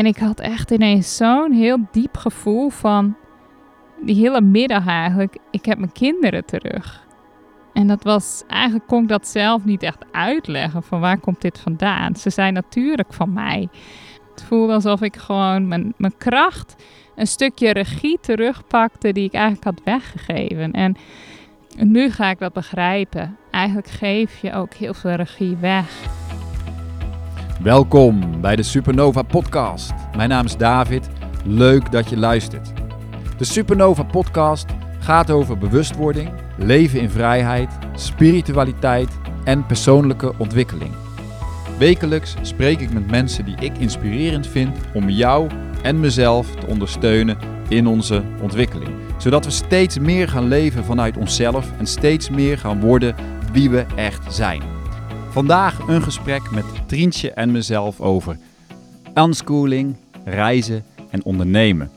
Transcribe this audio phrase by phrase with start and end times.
[0.00, 3.16] En ik had echt ineens zo'n heel diep gevoel van
[4.02, 5.38] die hele middag eigenlijk.
[5.50, 7.06] Ik heb mijn kinderen terug.
[7.72, 11.58] En dat was, eigenlijk kon ik dat zelf niet echt uitleggen van waar komt dit
[11.58, 12.16] vandaan.
[12.16, 13.68] Ze zijn natuurlijk van mij.
[14.30, 16.76] Het voelde alsof ik gewoon mijn, mijn kracht,
[17.16, 20.72] een stukje regie terugpakte die ik eigenlijk had weggegeven.
[20.72, 20.96] En
[21.76, 23.36] nu ga ik dat begrijpen.
[23.50, 26.18] Eigenlijk geef je ook heel veel regie weg.
[27.62, 29.92] Welkom bij de Supernova Podcast.
[30.16, 31.08] Mijn naam is David.
[31.44, 32.72] Leuk dat je luistert.
[33.38, 34.66] De Supernova Podcast
[34.98, 39.08] gaat over bewustwording, leven in vrijheid, spiritualiteit
[39.44, 40.94] en persoonlijke ontwikkeling.
[41.78, 45.50] Wekelijks spreek ik met mensen die ik inspirerend vind om jou
[45.82, 48.90] en mezelf te ondersteunen in onze ontwikkeling.
[49.18, 53.14] Zodat we steeds meer gaan leven vanuit onszelf en steeds meer gaan worden
[53.52, 54.79] wie we echt zijn.
[55.30, 58.38] Vandaag een gesprek met Trientje en mezelf over
[59.14, 61.90] unschooling, reizen en ondernemen.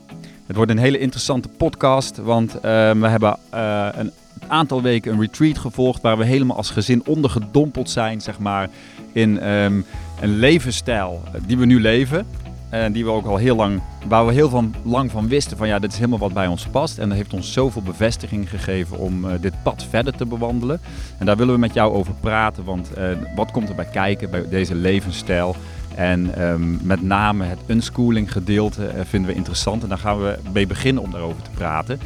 [0.46, 4.12] Het wordt een hele interessante podcast, want uh, we hebben uh, een
[4.46, 8.68] aantal weken een retreat gevolgd waar we helemaal als gezin ondergedompeld zijn, zeg maar,
[9.12, 9.84] in um,
[10.20, 12.26] een levensstijl die we nu leven.
[12.74, 15.68] En die we ook al heel lang, waar we heel van, lang van wisten van
[15.68, 16.98] ja, dit is helemaal wat bij ons past.
[16.98, 20.80] En dat heeft ons zoveel bevestiging gegeven om uh, dit pad verder te bewandelen.
[21.18, 23.04] En daar willen we met jou over praten, want uh,
[23.36, 25.56] wat komt er bij kijken bij deze levensstijl?
[25.94, 29.82] En um, met name het unschooling gedeelte uh, vinden we interessant.
[29.82, 32.00] En daar gaan we mee beginnen om daarover te praten.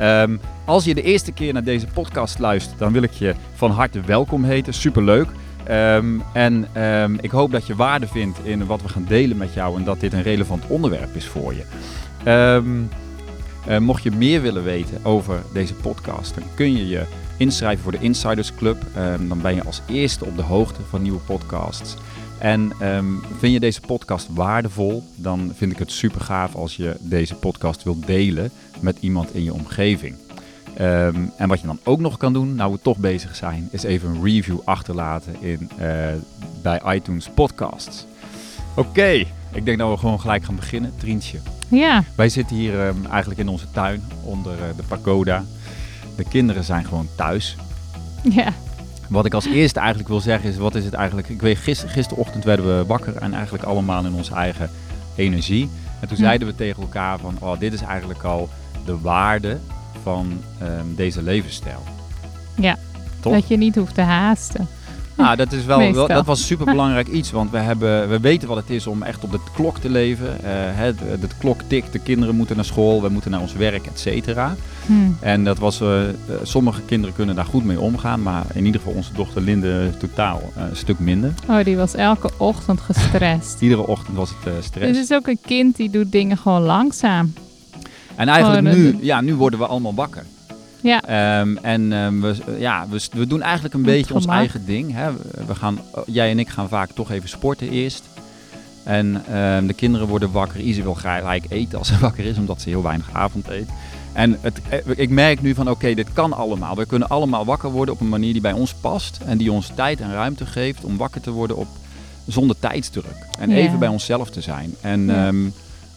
[0.00, 3.70] Um, als je de eerste keer naar deze podcast luistert, dan wil ik je van
[3.70, 4.74] harte welkom heten.
[4.74, 5.28] Superleuk.
[5.68, 9.54] Um, en um, ik hoop dat je waarde vindt in wat we gaan delen met
[9.54, 11.64] jou en dat dit een relevant onderwerp is voor je.
[12.30, 12.88] Um,
[13.68, 17.04] uh, mocht je meer willen weten over deze podcast, dan kun je je
[17.36, 18.82] inschrijven voor de Insiders Club.
[19.20, 21.96] dan ben je als eerste op de hoogte van nieuwe podcasts.
[22.38, 22.72] En
[23.38, 27.82] vind je deze podcast waardevol, dan vind ik het super gaaf als je deze podcast
[27.82, 30.14] wilt delen met iemand in je omgeving.
[30.80, 33.82] Um, en wat je dan ook nog kan doen, nou we toch bezig zijn, is
[33.82, 35.86] even een review achterlaten in, uh,
[36.62, 38.06] bij iTunes Podcasts.
[38.74, 40.92] Oké, okay, ik denk dat we gewoon gelijk gaan beginnen.
[40.96, 41.38] Trientje.
[41.68, 42.04] Ja.
[42.14, 45.44] Wij zitten hier um, eigenlijk in onze tuin onder uh, de pagoda.
[46.16, 47.56] De kinderen zijn gewoon thuis.
[48.22, 48.52] Ja.
[49.08, 51.28] Wat ik als eerste eigenlijk wil zeggen is, wat is het eigenlijk?
[51.28, 54.70] Ik weet, gister, gisterochtend werden we wakker en eigenlijk allemaal in onze eigen
[55.14, 55.70] energie.
[56.00, 58.48] En toen zeiden we tegen elkaar van, oh dit is eigenlijk al
[58.84, 59.58] de waarde
[60.02, 61.82] van um, deze levensstijl.
[62.54, 62.78] Ja,
[63.20, 63.32] Toch?
[63.32, 64.68] dat je niet hoeft te haasten.
[65.20, 68.48] Nou, dat, is wel, wel, dat was super belangrijk iets, want we, hebben, we weten
[68.48, 70.26] wat het is om echt op de klok te leven.
[70.26, 73.52] Uh, hè, de, de, klok tikt, de kinderen moeten naar school, we moeten naar ons
[73.52, 74.54] werk, et cetera.
[74.86, 75.16] Hmm.
[75.20, 76.00] En dat was, uh,
[76.42, 80.40] sommige kinderen kunnen daar goed mee omgaan, maar in ieder geval onze dochter Linde totaal
[80.56, 81.32] uh, een stuk minder.
[81.48, 83.60] Oh, die was elke ochtend gestrest.
[83.62, 84.88] Iedere ochtend was het stress.
[84.88, 87.32] Dus het is ook een kind die doet dingen gewoon langzaam.
[88.20, 90.24] En eigenlijk oh, nu, ja, nu worden we allemaal wakker.
[90.80, 91.40] Ja.
[91.40, 94.92] Um, en um, we, ja, we, we, doen eigenlijk een beetje ons eigen ding.
[94.92, 95.12] Hè.
[95.46, 98.04] We gaan, jij en ik gaan vaak toch even sporten eerst.
[98.84, 100.60] En um, de kinderen worden wakker.
[100.60, 103.68] Ize wil gelijk eten als ze wakker is, omdat ze heel weinig avond eet.
[104.12, 104.60] En het,
[104.96, 106.76] ik merk nu van oké, okay, dit kan allemaal.
[106.76, 109.20] We kunnen allemaal wakker worden op een manier die bij ons past.
[109.26, 111.68] En die ons tijd en ruimte geeft om wakker te worden op,
[112.26, 113.26] zonder tijdsdruk.
[113.38, 113.56] En Ja.
[113.56, 114.74] even bij onszelf te zijn.
[114.80, 115.32] En Ja.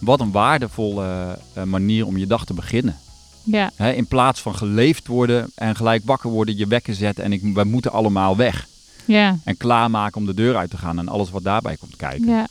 [0.03, 2.97] Wat een waardevolle uh, manier om je dag te beginnen.
[3.43, 3.71] Ja.
[3.75, 7.41] He, in plaats van geleefd worden en gelijk wakker worden, je wekker zetten en ik,
[7.53, 8.67] we moeten allemaal weg.
[9.05, 9.37] Ja.
[9.43, 12.27] En klaarmaken om de deur uit te gaan en alles wat daarbij komt kijken.
[12.27, 12.47] Ja.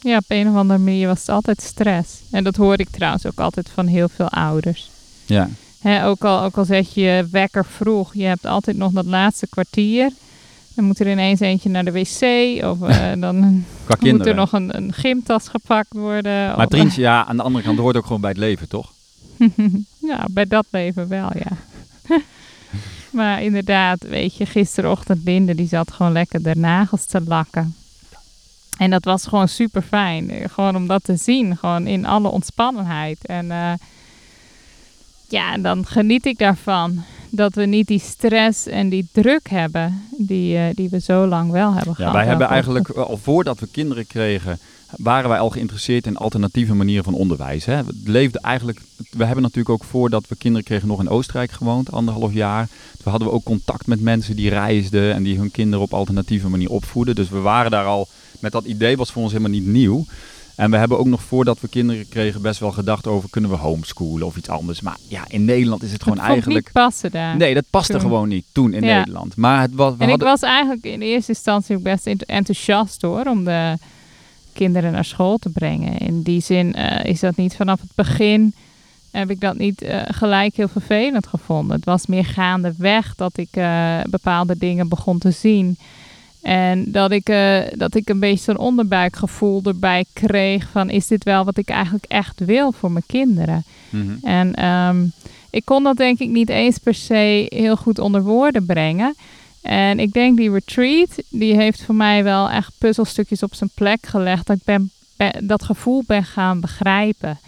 [0.00, 2.10] Ja, op een of andere manier was het altijd stress.
[2.30, 4.90] En dat hoor ik trouwens ook altijd van heel veel ouders.
[5.26, 5.48] Ja.
[5.78, 9.46] He, ook, al, ook al zet je wekker vroeg, je hebt altijd nog dat laatste
[9.46, 10.12] kwartier.
[10.78, 12.22] Dan moet er ineens eentje naar de wc
[12.64, 13.64] of uh, dan
[14.00, 16.56] moet er nog een, een gymtas gepakt worden.
[16.56, 18.92] Maar Trientje, ja, aan de andere kant hoort ook gewoon bij het leven, toch?
[20.10, 21.56] ja, bij dat leven wel, ja.
[23.18, 27.74] maar inderdaad, weet je, gisterochtend Linde, die zat gewoon lekker de nagels te lakken.
[28.78, 30.30] En dat was gewoon super fijn.
[30.50, 33.26] Gewoon om dat te zien, gewoon in alle ontspannenheid.
[33.26, 33.72] En uh,
[35.28, 37.04] ja, en dan geniet ik daarvan.
[37.30, 41.50] Dat we niet die stress en die druk hebben die, uh, die we zo lang
[41.50, 42.12] wel hebben Ja, gehad.
[42.12, 44.58] wij hebben eigenlijk al voordat we kinderen kregen,
[44.96, 47.64] waren wij al geïnteresseerd in alternatieve manieren van onderwijs.
[47.64, 47.84] Hè.
[47.84, 48.80] We leefden eigenlijk,
[49.10, 52.68] we hebben natuurlijk ook voordat we kinderen kregen nog in Oostenrijk gewoond, anderhalf jaar.
[53.02, 56.48] Toen hadden we ook contact met mensen die reisden en die hun kinderen op alternatieve
[56.48, 57.14] manier opvoeden.
[57.14, 58.08] Dus we waren daar al,
[58.40, 60.04] met dat idee was voor ons helemaal niet nieuw.
[60.58, 63.56] En we hebben ook nog voordat we kinderen kregen best wel gedacht over kunnen we
[63.56, 64.80] homeschoolen of iets anders.
[64.80, 66.64] Maar ja, in Nederland is het gewoon ik eigenlijk...
[66.64, 67.36] niet passen daar.
[67.36, 68.00] Nee, dat paste Toen.
[68.00, 68.98] gewoon niet toen in Ja.
[68.98, 69.36] Nederland.
[69.36, 70.26] Maar het was, we En hadden...
[70.26, 73.76] ik was eigenlijk in eerste instantie ook best ent- enthousiast hoor, om de
[74.52, 75.98] kinderen naar school te brengen.
[75.98, 78.54] In die zin eh, is dat niet vanaf het begin
[79.10, 81.76] heb ik dat niet eh, gelijk heel vervelend gevonden.
[81.76, 85.76] Het was meer gaandeweg dat ik eh, bepaalde dingen begon te zien.
[86.42, 91.24] En dat ik, eh, dat ik een beetje zo'n onderbuikgevoel erbij kreeg van is dit
[91.24, 93.64] wel wat ik eigenlijk echt wil voor mijn kinderen?
[93.90, 94.14] Mhm.
[94.22, 95.04] En ehm,
[95.50, 99.14] ik kon dat denk ik niet eens per se heel goed onder woorden brengen.
[99.62, 104.06] En ik denk die retreat, die heeft voor mij wel echt puzzelstukjes op zijn plek
[104.06, 104.46] gelegd.
[104.46, 107.38] Dat ik ben, ben- dat gevoel ben gaan begrijpen.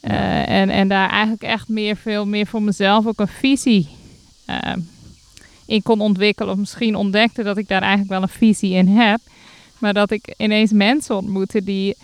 [0.00, 3.88] Eh, en, en daar eigenlijk echt meer, veel meer voor mezelf ook een visie
[4.44, 4.80] ehm,
[5.66, 6.52] in kon ontwikkelen.
[6.52, 9.20] Of misschien ontdekte dat ik daar eigenlijk wel een visie in heb.
[9.78, 11.96] Maar dat ik ineens mensen ontmoette die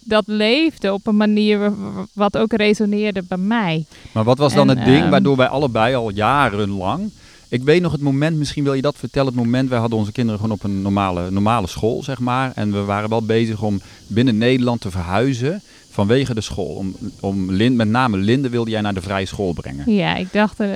[0.00, 3.84] dat leefden op een manier wa- wa- wat ook resoneerde bij mij.
[4.12, 7.10] Maar wat was dan En, het ding ehm, waardoor wij allebei al jarenlang...
[7.48, 10.12] Ik weet nog het moment, misschien wil je dat vertellen, het moment, wij hadden onze
[10.12, 12.52] kinderen gewoon op een normale, normale school, zeg maar.
[12.54, 15.62] En we waren wel bezig om binnen Nederland te verhuizen
[15.94, 16.74] vanwege de school.
[16.74, 19.92] Om, om Lin, met name Linde wilde jij naar de vrije school brengen.
[19.92, 20.68] Ja, ik dacht eh,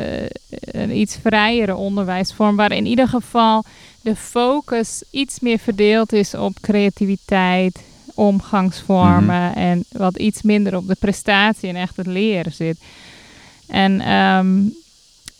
[0.60, 3.64] een iets vrijere onderwijsvorm, waar in ieder geval
[4.00, 7.82] de focus iets meer verdeeld is op creativiteit,
[8.14, 12.78] omgangsvormen en wat iets minder op de prestatie en echt het leren zit.
[13.66, 14.60] En ehm,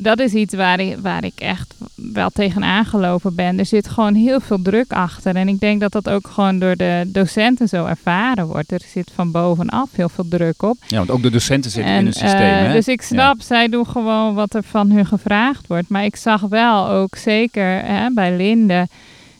[0.01, 3.59] dat is iets waar ik, waar ik echt wel tegenaan gelopen ben.
[3.59, 5.37] Er zit gewoon heel veel druk achter.
[5.37, 8.73] En ik denk dat dat ook gewoon door de docenten zo ervaren wordt.
[8.73, 10.77] Er zit van bovenaf heel veel druk op.
[10.87, 12.73] Ja, want ook de docenten zitten in een systeem, eh, hè?
[12.73, 15.89] Dus ik snap, zij doen gewoon wat er van hun gevraagd wordt.
[15.89, 18.89] Maar ik zag wel ook zeker hè, bij Linde,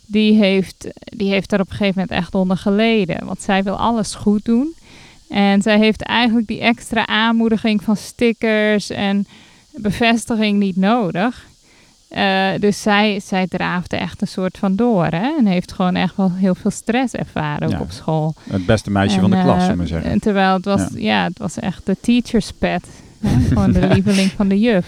[0.07, 3.27] die heeft, die heeft daar op een gegeven moment echt onder geleden.
[3.27, 4.75] Want zij wil alles goed doen.
[5.29, 9.27] En zij heeft eigenlijk die extra aanmoediging van stickers en
[9.81, 11.47] bevestiging niet nodig.
[12.09, 15.05] Eh, dus zij, zij draafde echt een soort van door.
[15.07, 15.37] Hè?
[15.39, 17.81] En heeft gewoon echt wel heel veel stress ervaren ook Ja.
[17.81, 18.35] op school.
[18.51, 20.11] Het beste meisje van de En, klas, zullen we maar zeggen.
[20.11, 21.25] En terwijl het was, ja.
[21.25, 22.87] het was echt de teacher's pet.
[23.21, 23.47] Hè?
[23.49, 24.87] Gewoon de lieveling van de juf.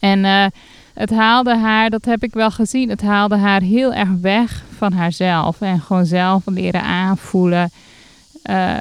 [0.00, 0.46] En eh,
[0.94, 4.92] het haalde haar, dat heb ik wel gezien, het haalde haar heel erg weg van
[4.92, 5.60] haarzelf.
[5.60, 7.70] En gewoon zelf leren aanvoelen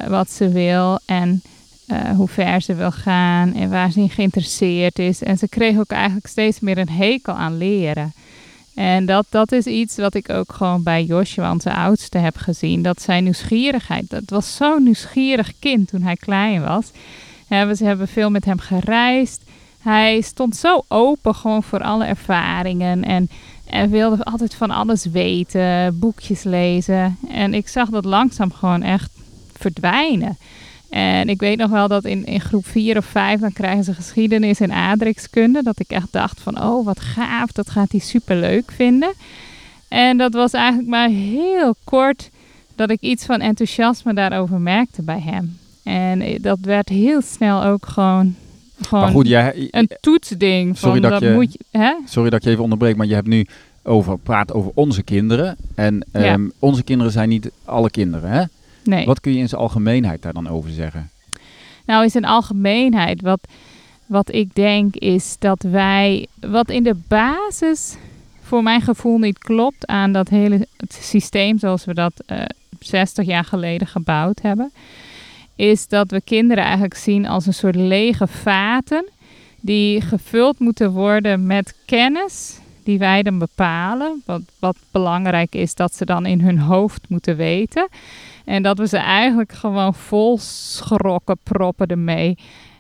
[0.08, 1.42] wat ze wil en
[1.90, 5.24] eh, hoe ver ze wil gaan en waar ze in geïnteresseerd is.
[5.24, 8.14] En ze kreeg ook eigenlijk steeds meer een hekel aan leren.
[8.76, 12.82] En dat, dat is iets wat ik ook gewoon bij Joshua, onze oudste, heb gezien.
[12.82, 14.10] Dat zijn nieuwsgierigheid.
[14.10, 16.92] Dat was zo'n nieuwsgierig kind toen hij klein was.
[17.48, 19.42] We- ze hebben veel met hem gereisd.
[19.82, 23.04] Hij stond zo open gewoon voor alle ervaringen.
[23.04, 23.30] En,
[23.66, 27.18] en wilde altijd van alles weten, boekjes lezen.
[27.30, 29.12] En ik zag dat langzaam gewoon echt
[29.54, 30.38] verdwijnen.
[30.90, 33.94] En ik weet nog wel dat in, in groep 4 of 5 dan krijgen ze
[33.94, 35.64] geschiedenis en aardrijkskunde.
[35.64, 39.14] Dat ik echt dacht van, oh wat gaaf, dat gaat hij superleuk vinden.
[39.88, 42.30] En dat was eigenlijk maar heel kort
[42.76, 45.58] dat ik iets van enthousiasme daarover merkte bij hem.
[45.84, 48.36] En eh, dat werd heel snel ook gewoon,
[48.82, 50.78] gewoon Maar goed, jij, een toetsding.
[50.78, 51.60] Sorry van, dat je- moet je...
[51.78, 51.94] Hè?
[52.06, 53.46] sorry dat ik je even onderbreek, maar je hebt nu
[53.84, 55.56] over praat over onze kinderen.
[55.76, 56.20] En Ja.
[56.20, 58.44] ehm, onze kinderen zijn niet alle kinderen, hè?
[58.84, 59.06] Nee.
[59.06, 61.10] Wat kun je in zijn algemeenheid daar dan over zeggen?
[61.86, 63.48] Nou, in zijn algemeenheid, wat,
[64.06, 67.98] wat ik denk is dat wij, wat in de basis
[68.42, 72.42] voor mijn gevoel niet klopt aan dat hele het systeem zoals we dat eh
[72.80, 74.72] 60 jaar geleden gebouwd hebben,
[75.56, 79.10] is dat we kinderen eigenlijk zien als een soort lege vaten
[79.62, 84.22] die gevuld moeten worden met kennis die wij dan bepalen.
[84.26, 87.88] Wat, wat belangrijk is dat ze dan in hun hoofd moeten weten.
[88.50, 92.38] En dat we ze eigenlijk gewoon vol schrokken proppen ermee.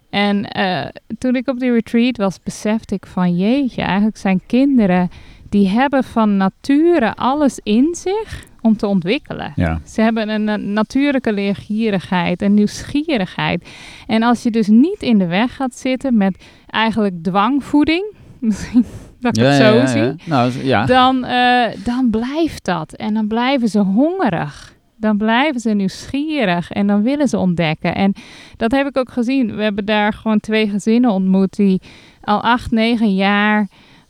[0.10, 0.86] En eh,
[1.18, 5.10] toen ik op die retreat was, besefte ik van jeetje, eigenlijk zijn kinderen
[5.50, 9.52] die hebben van nature alles in zich om te ontwikkelen.
[9.56, 9.80] Ja.
[9.86, 13.70] Ze hebben een, een natuurlijke leergierigheid, een nieuwsgierigheid.
[14.08, 18.14] En als je dus niet in de weg gaat zitten met eigenlijk dwangvoeding,
[19.22, 20.52] dat ik het zo zie, Nou,
[20.86, 22.94] dan, eh, dan blijft dat.
[22.94, 24.78] En dan blijven ze hongerig.
[25.00, 27.96] Dan blijven ze nieuwsgierig en dan willen ze ontdekken.
[27.96, 28.14] En
[28.58, 29.56] dat heb ik ook gezien.
[29.56, 31.82] We hebben daar gewoon twee gezinnen ontmoet die
[32.22, 33.68] al acht, negen jaar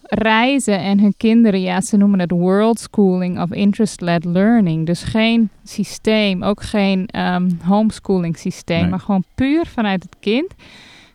[0.09, 4.85] reizen en hun kinderen, ja, ze noemen het world schooling of interest-led learning.
[4.85, 8.89] Dus geen systeem, ook geen ehm, homeschooling systeem, Nee.
[8.89, 10.53] maar gewoon puur vanuit het kind.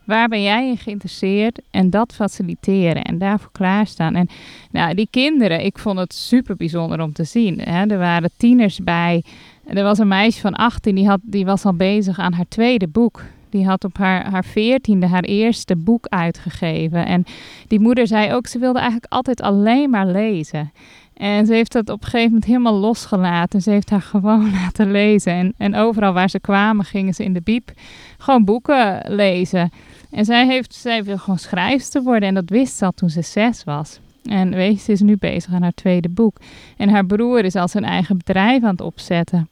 [0.04, 1.60] Waar ben jij in geïnteresseerd?
[1.70, 4.14] En dat faciliteren en daarvoor klaarstaan.
[4.14, 4.28] En
[4.70, 7.60] nou, die kinderen, ik vond het super bijzonder om te zien.
[7.60, 7.86] Hè.
[7.86, 9.22] Er waren tieners bij.
[9.66, 12.88] Er was een meisje van 18, die, had, die was al bezig aan haar tweede
[12.88, 13.22] boek.
[13.50, 17.06] Die had op haar, haar veertiende haar eerste boek uitgegeven.
[17.06, 17.24] En
[17.68, 20.72] die moeder zei ook, ze wilde eigenlijk altijd alleen maar lezen.
[21.14, 23.62] En ze heeft dat op een gegeven moment helemaal losgelaten.
[23.62, 25.32] Ze heeft haar gewoon laten lezen.
[25.32, 27.72] En, en overal waar ze kwamen, gingen ze in de biep
[28.18, 29.70] gewoon boeken lezen.
[30.10, 32.28] En zij, heeft, zij wil gewoon schrijfster worden.
[32.28, 34.00] En dat wist ze al toen ze zes was.
[34.24, 36.36] En weet je, ze is nu bezig aan haar tweede boek.
[36.76, 39.48] En haar broer is al zijn eigen bedrijf aan het opzetten.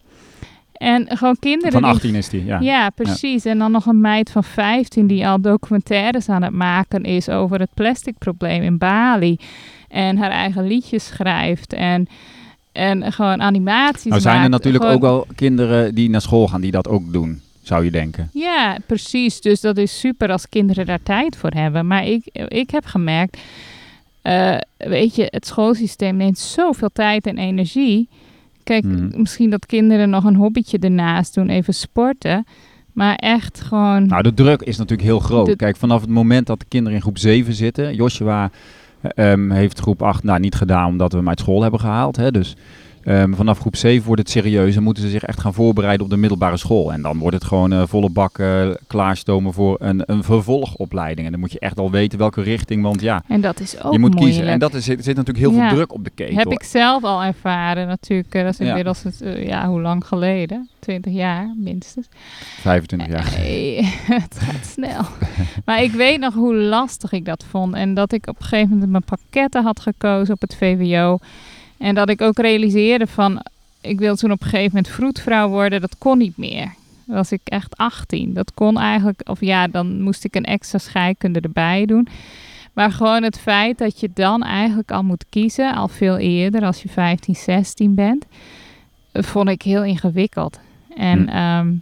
[0.82, 1.72] En gewoon kinderen.
[1.72, 2.58] Van die- 18 is die, ja.
[2.60, 3.44] ja, precies.
[3.44, 7.60] En dan nog een meid van 15 die al documentaires aan het maken is over
[7.60, 9.36] het plasticprobleem in Bali.
[9.88, 11.72] En haar eigen liedjes schrijft.
[11.72, 12.08] En,
[12.72, 14.52] en gewoon animaties Nou zijn er maakt.
[14.52, 17.90] natuurlijk Gewoon- ook wel kinderen die naar school gaan die dat ook doen, zou je
[17.90, 18.30] denken.
[18.32, 19.40] Ja, precies.
[19.40, 21.86] Dus dat is super als kinderen daar tijd voor hebben.
[21.86, 23.38] Maar ik, ik heb gemerkt,
[24.22, 28.08] eh, weet je, het schoolsysteem neemt zoveel tijd en energie.
[28.64, 29.20] Kijk, Mhm.
[29.20, 32.44] misschien dat kinderen nog een hobbytje ernaast doen, even sporten.
[32.92, 34.06] Maar echt gewoon...
[34.06, 35.46] Nou, de druk is natuurlijk heel groot.
[35.46, 37.94] De- Kijk, vanaf het moment dat de kinderen in groep 7 zitten.
[37.94, 38.50] Joshua
[39.00, 42.16] eh, ehm, heeft groep 8 nou, niet gedaan omdat we hem uit school hebben gehaald.
[42.16, 42.56] Hè, dus
[43.04, 46.10] ehm, vanaf groep 7 wordt het serieus en moeten ze zich echt gaan voorbereiden op
[46.10, 46.92] de middelbare school.
[46.92, 51.26] En dan wordt het gewoon eh, volle bak eh, klaarstomen voor een, een vervolgopleiding.
[51.26, 53.92] En dan moet je echt al weten welke richting, want ja, En dat is ook
[53.92, 54.24] je moet moeilijk.
[54.34, 54.52] kiezen.
[54.52, 55.66] En dat is, zit, zit natuurlijk heel Ja.
[55.68, 56.36] veel druk op de ketel.
[56.36, 58.34] heb ik zelf al ervaren natuurlijk.
[58.34, 58.66] eh, Dat is Ja.
[58.66, 60.68] inmiddels, het, ja, hoe lang geleden?
[60.78, 62.06] 20 jaar minstens.
[62.60, 63.34] 25 jaar.
[63.38, 63.82] Nee,
[64.20, 65.02] het gaat snel.
[65.64, 67.74] maar ik weet nog hoe lastig ik dat vond.
[67.74, 71.18] En dat ik op een gegeven moment mijn pakketten had gekozen op het VWO.
[71.82, 73.42] En dat ik ook realiseerde van...
[73.80, 75.80] Ik wilde toen op een gegeven moment vroedvrouw worden.
[75.80, 76.74] Dat kon niet meer.
[77.06, 78.32] Dan was ik echt 18.
[78.32, 79.28] Dat kon eigenlijk...
[79.28, 82.08] Of ja, dan moest ik een extra scheikunde erbij doen.
[82.72, 85.74] Maar gewoon het feit dat je dan eigenlijk al moet kiezen...
[85.74, 88.26] al veel eerder, als je 15, 16 bent...
[89.12, 90.58] vond ik heel ingewikkeld.
[90.96, 91.18] En...
[91.18, 91.28] Hm.
[91.28, 91.72] ehm,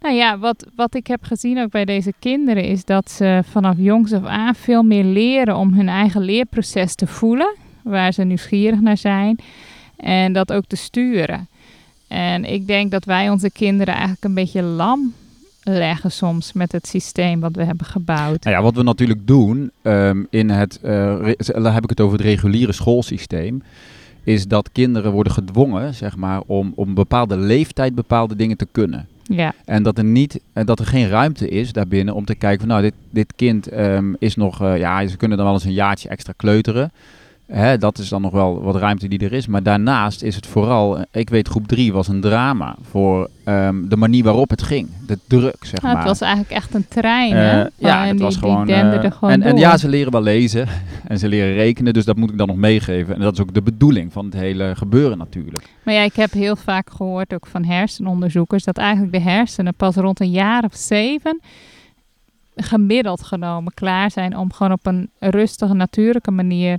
[0.00, 3.74] nou ja, wat, wat ik heb gezien ook bij deze kinderen is dat ze vanaf
[3.78, 8.80] jongs af aan veel meer leren om hun eigen leerproces te voelen, waar ze nieuwsgierig
[8.80, 9.38] naar zijn,
[9.96, 11.48] en dat ook te sturen.
[12.08, 15.12] En ik denk dat wij onze kinderen eigenlijk een beetje lam
[15.62, 18.44] leggen soms met het systeem wat we hebben gebouwd.
[18.44, 22.18] Nou ja, wat we natuurlijk doen ehm, in het, eh, dan heb ik het over
[22.18, 23.62] het reguliere schoolsysteem,
[24.24, 28.68] is dat kinderen worden gedwongen, zeg maar, om op een bepaalde leeftijd bepaalde dingen te
[28.70, 29.06] kunnen.
[29.22, 32.60] Ja, En dat er, niet, en dat er geen ruimte is daarbinnen om te kijken
[32.60, 35.64] van, nou, dit, dit kind ehm, is nog, eh, ja, ze kunnen dan wel eens
[35.64, 36.92] een jaartje extra kleuteren.
[37.52, 39.46] Hè, dat is dan nog wel wat ruimte die er is.
[39.46, 43.96] Maar daarnaast is het vooral, ik weet groep 3 was een drama voor ehm, de
[43.96, 44.88] manier waarop het ging.
[45.06, 45.96] De druk, zeg nou, maar.
[45.96, 47.32] het was eigenlijk echt een trein.
[47.32, 48.66] Eh, ja, en het die, was gewoon.
[48.66, 50.68] Die denderde eh, gewoon en, en ja, ze leren wel lezen
[51.08, 53.14] en ze leren rekenen, dus dat moet ik dan nog meegeven.
[53.14, 55.68] En dat is ook de bedoeling van het hele gebeuren natuurlijk.
[55.82, 59.94] Maar ja, ik heb heel vaak gehoord, ook van hersenonderzoekers, dat eigenlijk de hersenen pas
[59.94, 61.40] rond een jaar of zeven
[62.56, 66.78] gemiddeld genomen klaar zijn om gewoon op een rustige, natuurlijke manier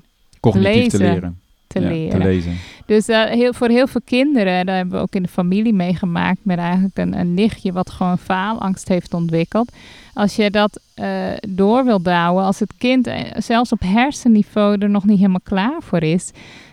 [0.52, 1.40] Cognitief te leren.
[1.68, 2.20] te Ja, leren.
[2.20, 2.58] te lezen.
[2.86, 6.40] Dus eh, heel, voor heel veel kinderen, daar hebben we ook in de familie meegemaakt
[6.42, 9.72] met eigenlijk een, een nichtje wat gewoon faalangst heeft ontwikkeld.
[10.14, 11.08] Als je dat eh,
[11.50, 15.82] door wil douwen, als het kind eh, zelfs op hersenniveau er nog niet helemaal klaar
[15.82, 16.32] voor is,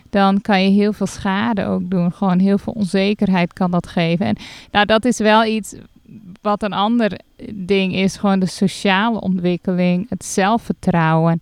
[0.09, 2.11] dan kan je heel veel schade ook doen.
[2.11, 4.25] Gewoon heel veel onzekerheid kan dat geven.
[4.25, 4.35] En
[4.71, 5.75] nou, dat is wel iets
[6.41, 7.19] wat een ander
[7.53, 11.39] ding is, gewoon de sociale ontwikkeling, het zelfvertrouwen.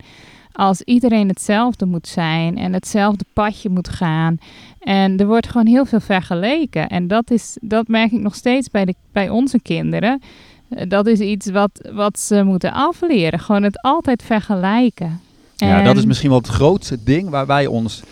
[0.52, 4.38] Als iedereen hetzelfde moet zijn en hetzelfde padje moet gaan.
[4.80, 6.88] En er wordt gewoon heel veel vergeleken.
[6.88, 10.20] En dat, is, dat merk ik nog steeds bij, de, bij onze kinderen.
[10.68, 13.38] Eh, Dat is iets wat, wat ze moeten afleren.
[13.38, 15.20] Gewoon het altijd vergelijken.
[15.56, 18.02] Ja, dat is En- misschien wel het grootste ding waar wij ons.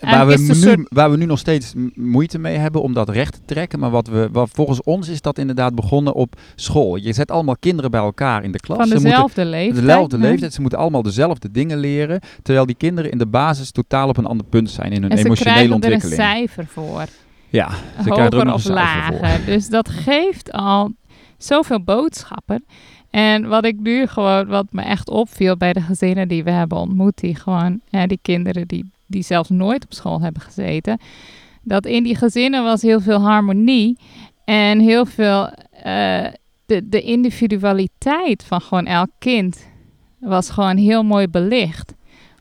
[0.00, 3.32] Waar we, nu, soort- waar we nu nog steeds moeite mee hebben om dat recht
[3.32, 3.78] te trekken.
[3.78, 6.96] Maar wat we, wat volgens ons is dat inderdaad begonnen op school.
[6.96, 8.78] Je zet allemaal kinderen bij elkaar in de klas.
[8.78, 9.86] van Ze dezelfde leeftijd.
[9.86, 10.52] dezelfde leeftijd.
[10.52, 12.20] Ze moeten allemaal dezelfde dingen leren.
[12.42, 15.18] Terwijl die kinderen in de basis totaal op een ander punt zijn in hun En
[15.18, 16.18] ze emotionele krijgen ontwikkeling.
[16.18, 17.04] er een cijfer voor.
[17.48, 19.20] ja, ze krijgen er hoger ook nog een cijfer voor.
[19.20, 19.44] lager.
[19.46, 20.92] Dus dat geeft al
[21.38, 22.64] zoveel boodschappen.
[23.10, 26.78] En wat ik nu gewoon, wat me echt opviel bij de gezinnen die we hebben
[26.78, 30.98] ontmoet, die gewoon, hè, die kinderen die, die zelfs nooit op school hebben gezeten,
[31.62, 33.98] dat in die gezinnen was heel veel harmonie
[34.44, 35.48] en heel veel,
[35.82, 36.26] eh,
[36.66, 39.66] de, de individualiteit van gewoon elk kind
[40.18, 41.94] was gewoon heel mooi belicht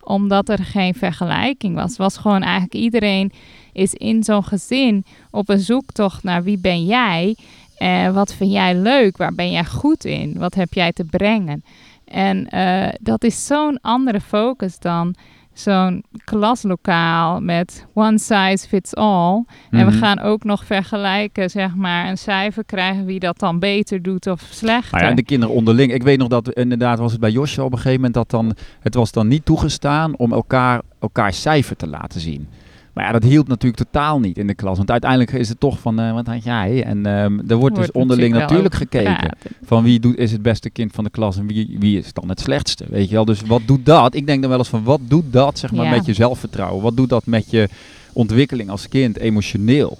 [0.03, 1.97] omdat er geen vergelijking was.
[1.97, 3.31] Was gewoon eigenlijk iedereen
[3.73, 7.35] is in zo'n gezin op een zoektocht naar wie ben jij
[7.77, 11.63] en wat vind jij leuk, waar ben jij goed in, wat heb jij te brengen.
[12.05, 15.15] En eh, dat is zo'n andere focus dan
[15.53, 19.43] zo'n klaslokaal met one size fits all.
[19.71, 19.97] En we Mhm.
[19.97, 24.41] gaan ook nog vergelijken, zeg maar, een cijfer krijgen wie dat dan beter doet of
[24.51, 24.91] slechter.
[24.91, 25.93] Nou ja, en de kinderen onderling.
[25.93, 28.55] Ik weet nog dat inderdaad was het bij Josje op een gegeven moment dat dan
[28.79, 32.47] het was dan niet toegestaan om elkaar elkaar cijfer te laten zien.
[32.93, 34.77] Maar ja, dat hielp natuurlijk totaal niet in de klas.
[34.77, 36.83] Want uiteindelijk is het toch van, eh, wat had jij?
[36.83, 39.37] En ehm, er wordt dus onderling natuurlijk gekeken.
[39.65, 42.29] Van wie doet, is het beste kind van de klas en wie, wie is dan
[42.29, 42.85] het slechtste?
[42.89, 43.25] Weet je wel?
[43.25, 44.15] Dus wat doet dat?
[44.15, 46.83] Ik denk dan wel eens van, wat doet dat zeg maar, met je zelfvertrouwen?
[46.83, 47.69] Wat doet dat met je
[48.13, 49.97] ontwikkeling als kind emotioneel?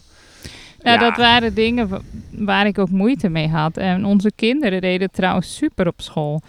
[0.83, 1.09] Nou, ja.
[1.09, 1.89] dat waren dingen
[2.31, 3.77] waar ik ook moeite mee had.
[3.77, 6.41] En onze kinderen deden trouwens super op school.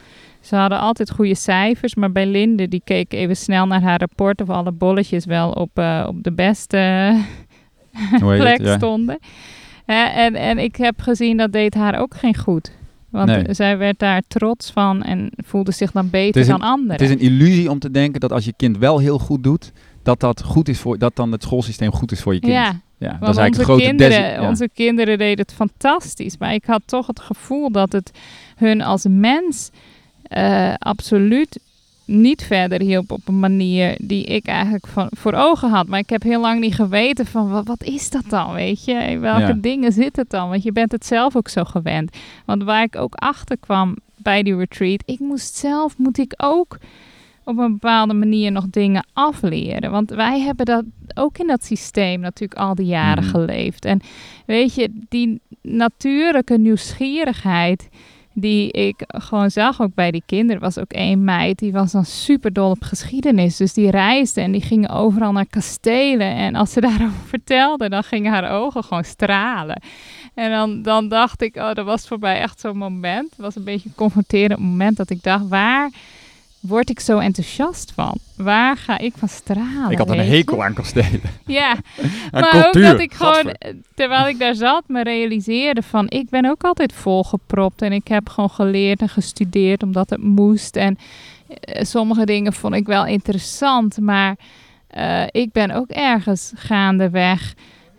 [0.45, 4.41] Ze hadden altijd goede cijfers, maar bij Linde, die keek even snel naar haar rapport
[4.41, 7.13] of alle bolletjes wel op, uh, op de beste
[8.19, 8.77] plek het, ja.
[8.77, 9.19] stonden.
[9.87, 12.73] en, en ik heb gezien dat deed haar ook geen goed.
[13.11, 13.55] Want nee.
[13.55, 16.93] zij werd daar trots van en voelde zich dan beter dan anderen.
[16.93, 19.73] Het is een illusie om te denken dat als je kind wel heel goed doet,
[20.03, 22.53] dat dat goed is voor dat dan het schoolsysteem goed is voor je kind.
[22.53, 24.49] Ja, ja dat is eigenlijk onze, grote kinderen, ja.
[24.49, 26.39] onze kinderen deden het fantastisch.
[26.39, 28.11] Maar ik had toch het gevoel dat het
[28.57, 29.71] hun als mens
[30.37, 31.59] uh, absoluut
[32.05, 35.87] niet verder hielp op een manier die ik eigenlijk van, voor ogen had.
[35.87, 39.19] Maar ik heb heel lang niet geweten van wat, wat is dat dan, weet je?
[39.19, 40.49] welke dingen zit het dan?
[40.49, 42.17] Want je bent het zelf ook zo gewend.
[42.45, 46.79] Want waar ik ook achter kwam bij die retreat, ik moest zelf, moet ik ook
[47.45, 49.91] op een bepaalde manier nog dingen afleren.
[49.91, 53.33] Want wij hebben dat ook in dat systeem natuurlijk al die jaren mhm.
[53.33, 53.85] geleefd.
[53.85, 54.01] En
[54.47, 57.89] weet je, die natuurlijke nieuwsgierigheid
[58.35, 60.63] die ik gewoon zag ook bij die kinderen.
[60.63, 63.57] was ook één meid, die was dan super dol op geschiedenis.
[63.57, 66.35] Dus die reisde en die gingen overal naar kastelen.
[66.35, 69.83] En als ze daarover vertelde, dan gingen haar ogen gewoon stralen.
[70.35, 73.31] En dan, dan dacht ik, oh, dat was voor mij echt zo'n moment.
[73.31, 75.91] Het was een beetje een confronterend moment dat ik dacht, waar
[76.67, 78.19] word ik zo enthousiast van?
[78.37, 79.91] Waar ga ik van stralen?
[79.91, 81.21] Ik had een hekel aan kastelen.
[81.47, 81.77] Ja,
[82.33, 82.67] maar cultuur.
[82.67, 83.55] ook dat ik gewoon,
[83.95, 86.07] terwijl ik daar zat, me realiseerde van...
[86.09, 90.77] ik ben ook altijd volgepropt en ik heb gewoon geleerd en gestudeerd omdat het moest.
[90.77, 90.99] En
[91.49, 94.37] eh, sommige dingen vond ik wel interessant, maar
[94.97, 97.55] uh, ik ben ook ergens gaandeweg...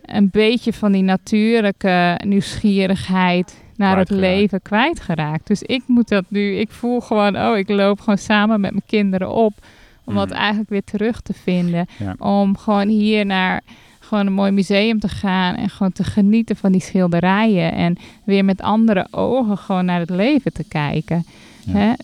[0.06, 5.48] een beetje van die natuurlijke nieuwsgierigheid naar het leven kwijtgeraakt.
[5.48, 8.84] Dus ik moet dat nu, ik voel gewoon, oh, ik loop gewoon samen met mijn
[8.86, 9.54] kinderen op.
[10.04, 10.36] Om dat mm.
[10.36, 11.88] eigenlijk weer terug te vinden.
[12.18, 13.62] Om gewoon hier naar
[14.00, 17.74] gewoon een mooi museum te gaan en gewoon te genieten van die schilderijen.
[17.74, 21.26] En weer met andere ogen gewoon naar het leven te kijken.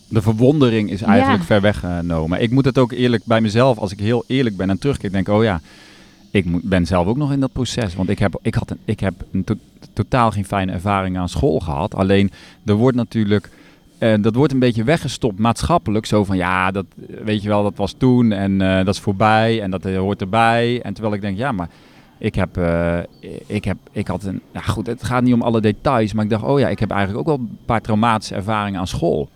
[0.08, 2.42] De verwondering is eigenlijk ver weggenomen.
[2.42, 5.28] Ik moet het ook eerlijk bij mezelf, als ik heel eerlijk ben en terugkijk, denk
[5.28, 5.60] oh ja,
[6.32, 7.94] ik ben zelf ook nog in dat proces.
[7.94, 9.44] Want ik heb, ik had een, ik heb een
[9.92, 11.94] totaal geen fijne ervaring aan school gehad.
[11.94, 12.30] Alleen
[12.64, 13.50] er wordt natuurlijk.
[13.98, 16.06] Uh, dat wordt een beetje weggestopt maatschappelijk.
[16.06, 16.86] Zo van ja, dat
[17.24, 20.20] weet je wel, dat was toen en uh, dat is voorbij en dat uh, hoort
[20.20, 20.82] erbij.
[20.82, 21.68] En terwijl ik denk, ja, maar
[22.18, 22.60] ik heb,
[23.46, 26.30] ik heb, ik had een, ja goed, het gaat niet om alle details, maar ik
[26.30, 29.28] dacht, oh ja, ik heb eigenlijk ook wel een paar traumatische ervaringen aan school.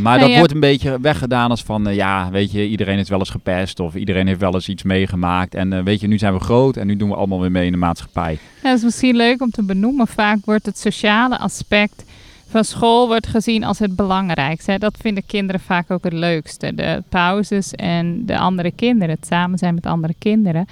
[0.00, 3.18] Maar dat wordt een beetje weggedaan als van, uh, ja, weet je, iedereen is wel
[3.18, 5.54] eens gepest of iedereen heeft wel eens iets meegemaakt.
[5.54, 7.66] En uh, weet je, nu zijn we groot en nu doen we allemaal weer mee
[7.66, 8.38] in de maatschappij.
[8.62, 10.06] Ja, dat is misschien leuk om te benoemen.
[10.06, 12.04] Vaak wordt het sociale aspect
[12.48, 14.78] van school wordt gezien als het belangrijkste.
[14.78, 16.74] Dat vinden kinderen vaak ook het leukste.
[16.74, 20.66] De pauzes en de andere kinderen, het samen zijn met andere kinderen.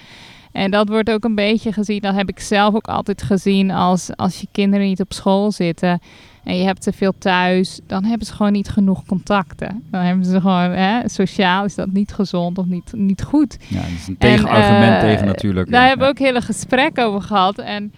[0.56, 4.16] En dat wordt ook een beetje gezien, dat heb ik zelf ook altijd gezien, als
[4.16, 6.00] als je kinderen niet op school zitten
[6.44, 9.82] en je hebt te veel thuis, dan hebben ze gewoon niet genoeg contacten.
[9.90, 13.56] Dan hebben ze gewoon, hè, sociaal is dat niet gezond of niet, niet goed.
[13.68, 15.70] Ja, dat is een tegenargument uh, tegen natuurlijk.
[15.70, 17.92] Daar hebben we ook hele gesprekken over gehad en,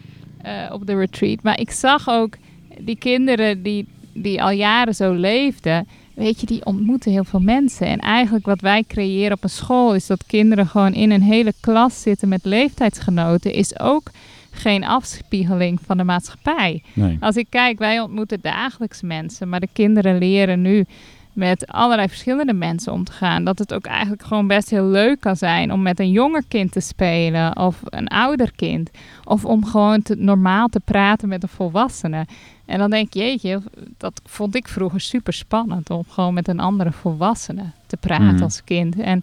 [0.46, 1.42] uh, op de retreat.
[1.42, 2.36] Maar ik zag ook
[2.80, 7.86] die kinderen die, die al jaren zo leefden, weet je, die ontmoeten heel veel mensen.
[7.86, 11.52] En eigenlijk wat wij creëren op een school is dat kinderen gewoon in een hele
[11.60, 14.10] klas zitten met leeftijdsgenoten, is ook
[14.50, 16.82] geen afspiegeling van de maatschappij.
[16.92, 17.16] Nee.
[17.20, 20.84] Als ik kijk, wij ontmoeten dagelijks mensen, maar de kinderen leren nu
[21.32, 23.44] met allerlei verschillende mensen om te gaan.
[23.44, 26.72] Dat het ook eigenlijk gewoon best heel leuk kan zijn om met een jonger kind
[26.72, 28.90] te spelen of een ouder kind.
[29.24, 32.26] Of om gewoon te, normaal te praten met een volwassene.
[32.68, 33.60] En dan denk je, jeetje,
[33.96, 38.42] dat vond ik vroeger super spannend om gewoon met een andere volwassene te praten mhm.
[38.42, 39.00] als kind.
[39.00, 39.22] En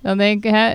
[0.00, 0.68] dan denk ik, hè,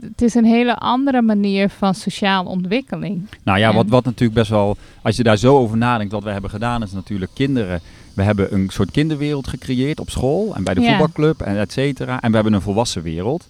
[0.00, 3.28] het is een hele andere manier van sociale ontwikkeling.
[3.42, 6.30] Nou ja, wat, wat natuurlijk best wel, als je daar zo over nadenkt, wat we
[6.30, 7.80] hebben gedaan, is natuurlijk kinderen.
[8.14, 12.20] We hebben een soort kinderwereld gecreëerd op school en bij de voetbalclub en et cetera.
[12.20, 13.48] En we hebben een volwassen wereld.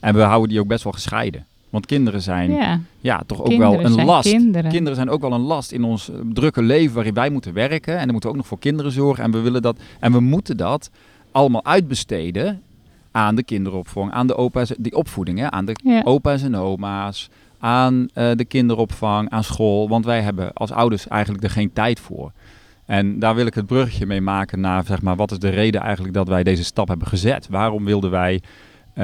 [0.00, 1.46] En we houden die ook best wel gescheiden.
[1.70, 4.30] Want kinderen zijn ja, ja toch ook wel een last.
[4.30, 4.70] Kinderen.
[4.70, 4.94] kinderen.
[4.94, 7.92] zijn ook wel een last in ons drukke leven waarin wij moeten werken.
[7.94, 9.24] En dan moeten we ook nog voor kinderen zorgen.
[9.24, 9.76] En we willen dat.
[10.00, 10.90] En we moeten dat
[11.32, 12.62] allemaal uitbesteden
[13.10, 17.28] aan de kinderopvang, aan de opa's, die opvoeding, hè, aan de opa's en oma's,
[17.58, 19.88] aan uh, de kinderopvang, aan school.
[19.88, 22.32] Want wij hebben als ouders eigenlijk er geen tijd voor.
[22.86, 25.80] En daar wil ik het bruggetje mee maken naar, zeg maar, wat is de reden
[25.80, 27.48] eigenlijk dat wij deze stap hebben gezet?
[27.48, 28.40] Waarom wilden wij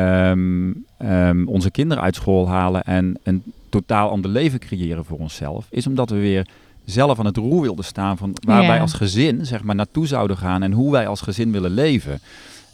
[0.00, 5.66] ehm, ehm, onze kinderen uit school halen en een totaal ander leven creëren voor onszelf,
[5.70, 6.46] is omdat we weer
[6.84, 8.68] zelf aan het roer wilden staan van waar Ja.
[8.68, 12.20] wij als gezin zeg maar naartoe zouden gaan en hoe wij als gezin willen leven.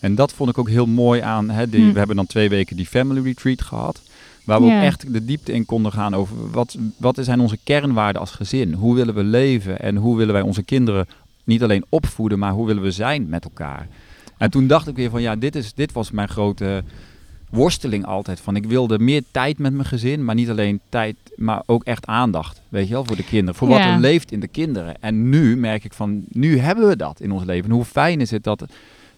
[0.00, 1.50] En dat vond ik ook heel mooi aan.
[1.50, 1.92] Hè, die, Hm.
[1.92, 4.00] We hebben dan twee weken die family retreat gehad.
[4.44, 4.76] Waar we Ja.
[4.76, 8.72] ook echt de diepte in konden gaan over wat, wat zijn onze kernwaarden als gezin?
[8.72, 9.80] Hoe willen we leven?
[9.80, 11.06] En hoe willen wij onze kinderen
[11.44, 13.88] niet alleen opvoeden, maar hoe willen we zijn met elkaar?
[14.38, 16.82] En toen dacht ik weer van ja, dit, is, dit was mijn grote
[17.52, 18.40] worsteling altijd.
[18.40, 22.06] Van ik wilde meer tijd met mijn gezin, maar niet alleen tijd, maar ook echt
[22.06, 22.60] aandacht.
[22.68, 23.54] Weet je wel, voor de kinderen.
[23.54, 24.94] Voor wat er leeft in de kinderen.
[25.00, 27.64] En nu merk ik van, nu hebben we dat in ons leven.
[27.70, 28.64] En hoe fijn is het dat,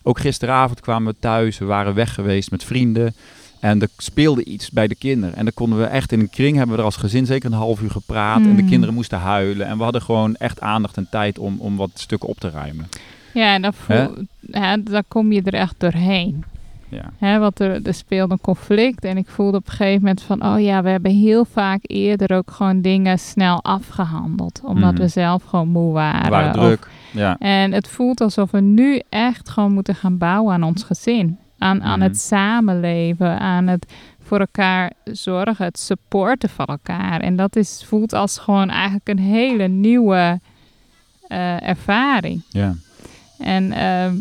[0.03, 3.15] ook gisteravond kwamen we thuis, we waren weg geweest met vrienden.
[3.61, 5.37] En er speelde iets bij de kinderen.
[5.37, 7.57] En dan konden we echt in een kring, hebben we er als gezin zeker een
[7.59, 8.41] half uur gepraat.
[8.41, 8.69] En de Mm.
[8.69, 9.67] kinderen moesten huilen.
[9.67, 12.89] En we hadden gewoon echt aandacht en tijd om, om wat stukken op te ruimen.
[13.35, 14.15] Ja, en dan, voel,
[14.85, 16.45] dan kom je er echt doorheen.
[16.95, 17.11] Ja.
[17.19, 20.45] Hè, want er, er speelde een conflict en ik voelde op een gegeven moment van...
[20.47, 24.61] oh ja, we hebben heel vaak eerder ook gewoon dingen snel afgehandeld.
[24.65, 25.01] Omdat Mhm.
[25.03, 26.31] we zelf gewoon moe waren.
[26.31, 26.89] Waren of- druk.
[27.11, 27.37] Ja.
[27.39, 31.39] En het voelt alsof we nu echt gewoon moeten gaan bouwen aan ons gezin.
[31.59, 32.09] Aan, aan Mhm.
[32.09, 37.21] het samenleven, aan het voor elkaar zorgen, het supporten van elkaar.
[37.21, 40.41] En dat is, voelt als gewoon eigenlijk een hele nieuwe
[41.29, 42.43] eh, ervaring.
[42.49, 42.75] Ja.
[43.39, 44.15] En ehm,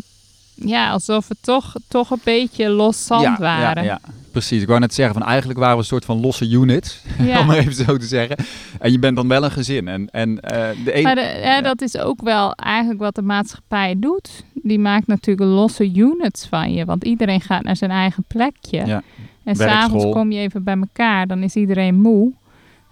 [0.54, 3.84] ja, alsof we toch, toch een beetje los zand ja, waren.
[3.84, 4.62] Ja, ja, precies.
[4.62, 7.40] Ik wou net zeggen, van eigenlijk waren we een soort van losse units, Ja.
[7.40, 8.36] om maar even zo te zeggen.
[8.80, 9.88] En je bent dan wel een gezin.
[9.88, 11.02] En, en eh, de een...
[11.02, 14.44] Maar de- hè, dat is ook wel eigenlijk wat de maatschappij doet.
[14.54, 16.84] Die maakt natuurlijk losse units van je.
[16.84, 18.86] Want iedereen gaat naar zijn eigen plekje.
[18.86, 19.02] Ja.
[19.44, 21.26] En s'avonds kom je even bij elkaar.
[21.26, 22.32] Dan is iedereen moe.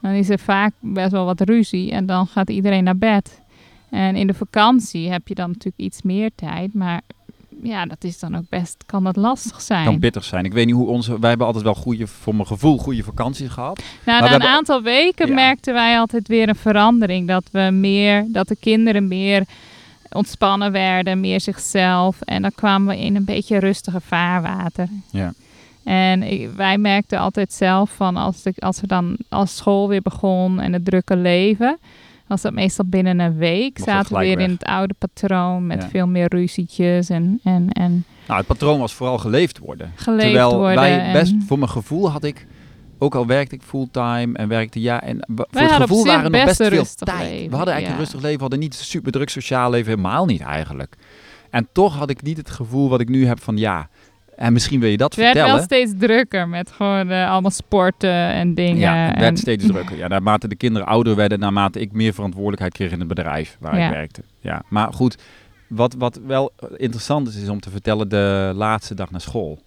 [0.01, 1.91] Dan is er vaak best wel wat ruzie.
[1.91, 3.41] En dan gaat iedereen naar bed.
[3.91, 6.75] En in de vakantie heb je dan natuurlijk iets meer tijd.
[6.75, 7.01] Maar
[7.63, 9.85] ja, dat is dan ook best, kan dat lastig zijn.
[9.85, 10.45] kan pittig zijn.
[10.45, 11.19] Ik weet niet hoe onze...
[11.19, 13.83] Wij hebben altijd wel goede, voor mijn gevoel, goede vakanties gehad.
[14.05, 15.35] Nou, na een hebben- aantal weken Ja.
[15.35, 17.29] merkten wij altijd weer een verandering.
[17.29, 19.45] Dat we meer, dat de kinderen meer
[20.11, 22.21] ontspannen werden, meer zichzelf.
[22.21, 24.89] En dan kwamen we in een beetje rustiger vaarwater.
[25.11, 25.33] Ja.
[25.85, 30.03] En ik- wij merkten altijd zelf van als, de, als we dan als school weer
[30.03, 31.79] begon en het drukke leven,
[32.33, 33.79] was dat meestal binnen een week.
[33.79, 35.89] Zaten we weer in het oude patroon met Ja.
[35.89, 39.93] veel meer ruzietjes en, en, en Nou, het patroon was vooral geleefd worden.
[39.95, 40.75] geleefd Terwijl worden.
[40.81, 42.47] wij en- best, voor mijn gevoel had ik,
[42.99, 46.57] ook al werkte ik fulltime en werkte ja, en voor het gevoel waren nog best
[46.67, 47.31] veel tijd.
[47.31, 47.91] leven, we hadden eigenlijk ja.
[47.93, 50.97] een rustig leven, we hadden niet super druk sociaal leven, helemaal niet eigenlijk.
[51.51, 53.89] En toch had ik niet het gevoel wat ik nu heb van ja,
[54.37, 55.57] en misschien wil je dat Het werd vertellen.
[55.57, 58.77] wel steeds drukker met gewoon eh, allemaal sporten en dingen.
[58.79, 59.97] Ja, het werd en- steeds drukker.
[59.97, 63.79] Ja, naarmate de kinderen ouder werden, naarmate ik meer verantwoordelijkheid kreeg in het bedrijf waar
[63.79, 63.87] Ja.
[63.87, 64.23] ik werkte.
[64.41, 65.17] Ja, maar goed,
[65.67, 69.59] wat, wat wel interessant is, is om te vertellen de laatste dag naar school.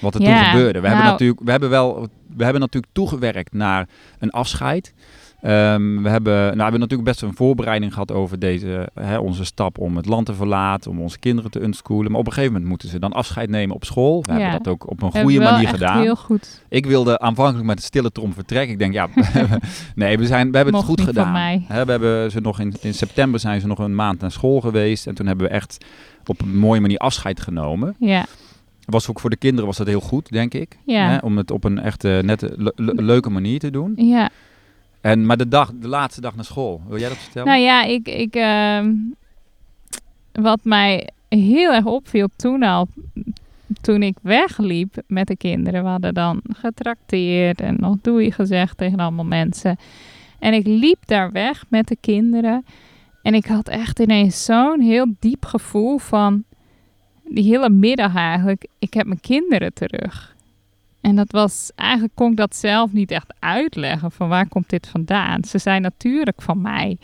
[0.00, 0.80] Wat er toen gebeurde.
[0.80, 3.86] We, hebben nou- natuurlijk, we, hebben wel, we hebben natuurlijk toegewerkt naar
[4.18, 4.94] een afscheid.
[5.40, 9.44] Ehm, we, hebben, nou, we hebben natuurlijk best een voorbereiding gehad over deze, hè, onze
[9.44, 12.10] stap om het land te verlaten, om onze kinderen te unschoolen.
[12.10, 14.22] Maar op een gegeven moment moeten ze dan afscheid nemen op school.
[14.22, 14.38] We Ja.
[14.38, 16.00] hebben dat ook op een goede manier gedaan.
[16.00, 16.62] Heel goed.
[16.68, 18.72] Ik wilde aanvankelijk met de stille trom vertrekken.
[18.72, 19.08] Ik denk, ja,
[19.94, 21.64] nee, we, zijn, we hebben Mocht het goed gedaan.
[21.68, 25.06] we hebben ze nog in, in september zijn ze nog een maand naar school geweest.
[25.06, 25.84] En toen hebben we echt
[26.26, 27.94] op een mooie manier afscheid genomen.
[27.98, 28.26] Ja,
[28.84, 30.78] Was ook voor de kinderen was dat heel goed, denk ik.
[30.86, 31.08] Ja.
[31.10, 32.22] Hè, om het op een echt le-
[32.56, 33.92] le- leuke manier te doen.
[33.96, 34.28] ja.
[35.08, 37.48] En, maar de, dag, de laatste dag naar school, wil jij dat vertellen?
[37.48, 38.94] Nou ja, ik, ik, ehm,
[40.32, 42.88] wat mij heel erg opviel toen al,
[43.80, 45.82] toen ik wegliep met de kinderen.
[45.82, 49.76] We hadden dan getrakteerd en nog doei gezegd tegen allemaal mensen.
[50.38, 52.64] En ik liep daar weg met de kinderen.
[53.22, 56.44] En ik had echt ineens zo'n heel diep gevoel van
[57.24, 58.66] die hele middag eigenlijk.
[58.78, 60.36] Ik heb mijn kinderen terug.
[61.00, 64.88] En dat was, eigenlijk kon ik dat zelf niet echt uitleggen van waar komt dit
[64.88, 65.44] vandaan.
[65.44, 66.98] Ze zijn natuurlijk van mij.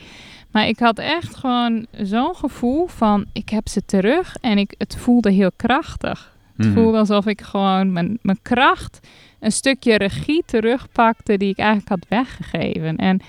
[0.51, 4.97] Maar ik had echt gewoon zo'n gevoel van ik heb ze terug en ik, het
[4.97, 6.33] voelde heel krachtig.
[6.57, 6.75] Het Mhm.
[6.75, 9.01] voelde alsof ik gewoon mijn, mijn kracht,
[9.41, 12.97] een stukje regie terugpakte die ik eigenlijk had weggegeven.
[12.97, 13.21] En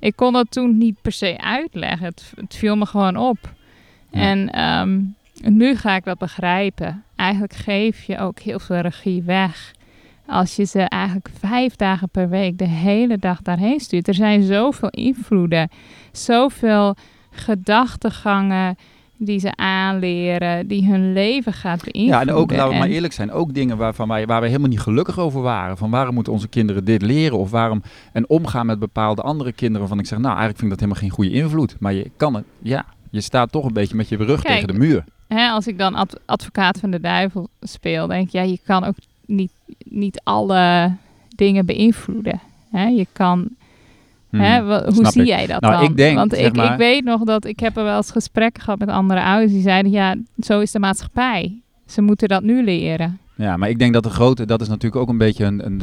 [0.00, 2.06] ik kon dat toen niet per se uitleggen.
[2.06, 3.38] Het, het viel me gewoon op.
[4.10, 4.20] Ja.
[4.20, 5.00] En ehm,
[5.54, 7.04] nu ga ik dat begrijpen.
[7.16, 9.74] Eigenlijk geef je ook heel veel regie weg.
[10.26, 14.08] Als je ze eigenlijk vijf dagen per week de hele dag daarheen stuurt.
[14.08, 15.68] Er zijn zoveel invloeden,
[16.12, 16.94] zoveel
[17.30, 18.76] gedachtegangen
[19.18, 22.14] die ze aanleren, die hun leven gaat beïnvloeden.
[22.14, 24.68] Ja, en ook, laten we maar eerlijk zijn, ook dingen waarvan wij, waar we helemaal
[24.68, 25.76] niet gelukkig over waren.
[25.76, 27.38] Van waarom moeten onze kinderen dit leren?
[27.38, 30.78] Of waarom, en omgaan met bepaalde andere kinderen waarvan ik zeg, nou eigenlijk vind ik
[30.78, 31.76] dat helemaal geen goede invloed.
[31.80, 34.74] Maar je kan het, ja, je staat toch een beetje met je rug Kijk, tegen
[34.74, 35.04] de muur.
[35.28, 38.84] hè, als ik dan ad- advocaat van de duivel speel, denk ik, ja, je kan
[38.84, 38.94] ook
[39.26, 40.92] niet, niet alle
[41.36, 42.40] dingen beïnvloeden.
[42.70, 42.86] Hè?
[42.86, 43.48] Je kan,
[44.30, 44.62] Hmm, hè,
[44.92, 45.26] hoe zie ik.
[45.28, 45.82] jij dat Nou, dan?
[45.90, 48.62] ik denk, Want ik, maar- ik weet nog dat ik heb er wel eens gesprekken
[48.62, 51.60] gehad met andere ouders die zeiden, ja, zo is de maatschappij.
[51.86, 53.18] Ze moeten dat nu leren.
[53.34, 55.82] Ja, maar ik denk dat de grote, dat is natuurlijk ook een beetje een, een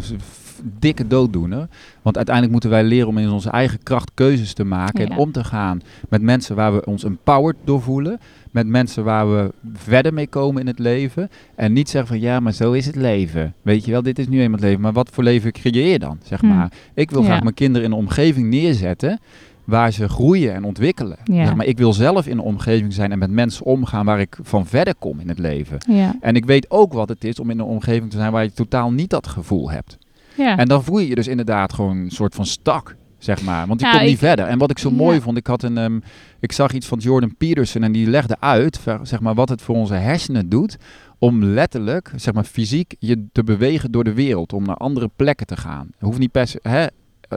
[0.79, 1.67] dikke dooddoener.
[2.01, 5.03] Want uiteindelijk moeten wij leren om in onze eigen kracht keuzes te maken.
[5.05, 5.09] Ja.
[5.09, 8.19] En om te gaan met mensen waar we ons empowered door voelen.
[8.53, 11.29] Met mensen waar we verder mee komen in het leven.
[11.55, 13.53] En niet zeggen van ja, maar zo is het leven.
[13.61, 14.81] Weet je wel, dit is nu eenmaal het leven.
[14.81, 16.47] Maar wat voor leven creëer je dan, zeg Hm.
[16.47, 16.71] maar.
[16.93, 17.25] Ik wil Ja.
[17.27, 19.19] graag mijn kinderen in een omgeving neerzetten
[19.63, 21.17] waar ze groeien en ontwikkelen.
[21.23, 21.45] Ja.
[21.45, 24.37] Zeg maar ik wil zelf in een omgeving zijn en met mensen omgaan waar ik
[24.41, 25.77] van verder kom in het leven.
[25.89, 26.15] Ja.
[26.21, 28.51] En ik weet ook wat het is om in een omgeving te zijn waar je
[28.53, 29.97] totaal niet dat gevoel hebt.
[30.37, 30.57] Ja.
[30.57, 33.67] En dan voel je je dus inderdaad gewoon een soort van stak, zeg maar.
[33.67, 34.45] Want Nou, komt niet verder.
[34.45, 34.95] En wat ik zo Ja.
[34.95, 35.99] mooi vond, ik had een, ehm,
[36.39, 39.75] ik zag iets van Jordan Peterson en die legde uit, zeg maar, wat het voor
[39.75, 40.77] onze hersenen doet
[41.19, 45.47] om letterlijk, zeg maar, fysiek je te bewegen door de wereld, om naar andere plekken
[45.47, 45.87] te gaan.
[45.91, 46.89] Het hoeft niet per se, hè, eh,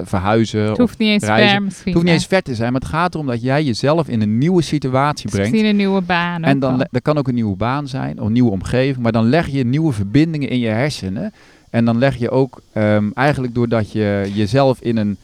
[0.04, 0.60] verhuizen.
[0.60, 1.50] het hoeft niet eens reizen.
[1.50, 1.84] ver misschien.
[1.84, 4.20] het hoeft niet eens ver te zijn, maar het gaat erom dat jij jezelf in
[4.20, 5.50] een nieuwe situatie brengt.
[5.50, 6.42] Misschien een nieuwe baan.
[6.44, 9.02] En dan, dat kan ook een nieuwe baan zijn, of een nieuwe omgeving.
[9.02, 11.32] Maar dan leg je nieuwe verbindingen in je hersenen.
[11.70, 15.16] En dan leg je ook ehm, eigenlijk doordat je jezelf in een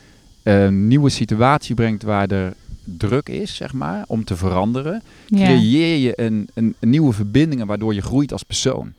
[0.43, 2.53] eh, nieuwe situatie brengt waar er
[2.85, 5.03] druk is, zeg maar, om te veranderen.
[5.27, 5.45] Ja.
[5.45, 8.93] Creëer je een, een, een nieuwe verbindingen waardoor je groeit als persoon.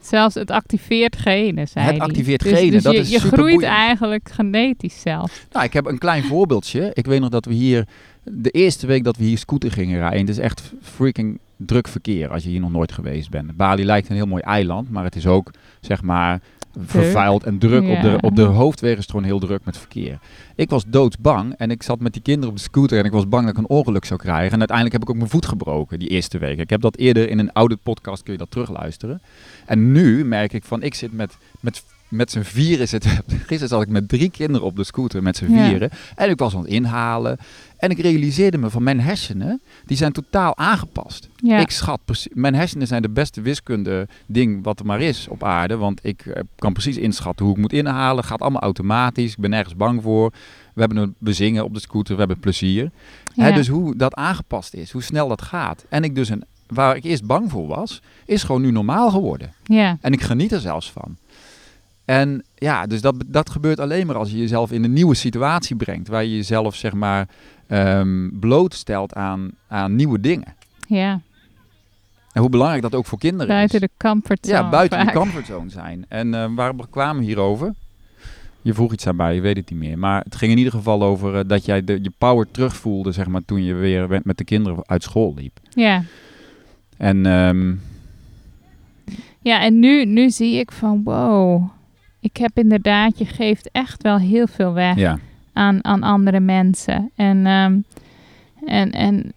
[0.00, 3.62] Zelfs het activeert genen, zei Het activeert dus, genen, dus dat je, is je groeit
[3.62, 5.46] eigenlijk genetisch zelf.
[5.52, 6.90] Nou, ik heb een klein voorbeeldje.
[6.94, 7.86] Ik weet nog dat we hier,
[8.22, 10.20] de eerste week dat we hier scooter gingen rijden.
[10.20, 13.56] Het is echt freaking druk verkeer als je hier nog nooit geweest bent.
[13.56, 16.40] Bali lijkt een heel mooi eiland, maar het is ook, zeg maar,
[16.78, 17.88] vervuild en druk.
[17.88, 20.18] Op, de, op de hoofdwegen is het gewoon heel druk met verkeer.
[20.54, 23.28] Ik was doodsbang en ik zat met die kinderen op de scooter en ik was
[23.28, 24.52] bang dat ik een ongeluk zou krijgen.
[24.52, 26.58] En uiteindelijk heb ik ook mijn voet gebroken die eerste week.
[26.58, 29.22] Ik heb dat eerder in een oude podcast, kun je dat terugluisteren.
[29.66, 33.06] En nu merk ik van, ik zit met, met, met z'n vieren, zit,
[33.46, 35.68] gisteren zat ik met drie kinderen op de scooter met z'n Ja.
[35.68, 35.90] vieren.
[36.16, 37.38] En ik was aan het inhalen.
[37.76, 41.28] En ik realiseerde me van mijn hersenen, die zijn totaal aangepast.
[41.36, 41.58] Ja.
[41.58, 42.32] Ik schat precies.
[42.34, 45.76] Mijn hersenen zijn de beste wiskunde ding wat er maar is op aarde.
[45.76, 48.24] Want ik eh, kan precies inschatten hoe ik moet inhalen.
[48.24, 49.32] Gaat allemaal automatisch.
[49.32, 50.32] Ik ben nergens bang voor.
[50.74, 52.12] We hebben een we zingen op de scooter.
[52.12, 52.90] We hebben plezier.
[53.34, 54.90] Hè, dus hoe dat aangepast is.
[54.90, 55.84] Hoe snel dat gaat.
[55.88, 59.52] En ik dus een, waar ik eerst bang voor was, is gewoon nu normaal geworden.
[59.64, 59.98] ja.
[60.00, 61.16] En ik geniet er zelfs van.
[62.18, 65.76] En ja, dus dat, dat gebeurt alleen maar als je jezelf in een nieuwe situatie
[65.76, 66.08] brengt.
[66.08, 67.28] Waar je jezelf zeg maar
[67.66, 70.54] ehm, blootstelt aan, aan nieuwe dingen.
[70.88, 71.20] ja.
[72.32, 73.86] En hoe belangrijk dat ook voor kinderen Buiten is.
[73.88, 74.56] de comfortzone.
[74.56, 75.12] ja, buiten vaak.
[75.12, 76.04] die comfortzone zijn.
[76.08, 77.74] En eh waar kwamen we hierover?
[78.62, 79.98] Je vroeg iets aan mij, je weet het niet meer.
[79.98, 83.26] Maar het ging in ieder geval over eh, dat jij de, je power terugvoelde, zeg
[83.26, 85.58] maar, toen je weer met- met de kinderen uit school liep.
[85.70, 86.02] Ja.
[86.96, 87.74] En ehm,
[89.42, 91.68] Ja, en nu, nu zie ik van wow.
[92.20, 95.18] Ik heb inderdaad, je geeft echt wel heel veel weg ja,
[95.52, 97.10] aan, aan andere mensen.
[97.16, 97.78] En, ehm,
[98.66, 99.32] en, en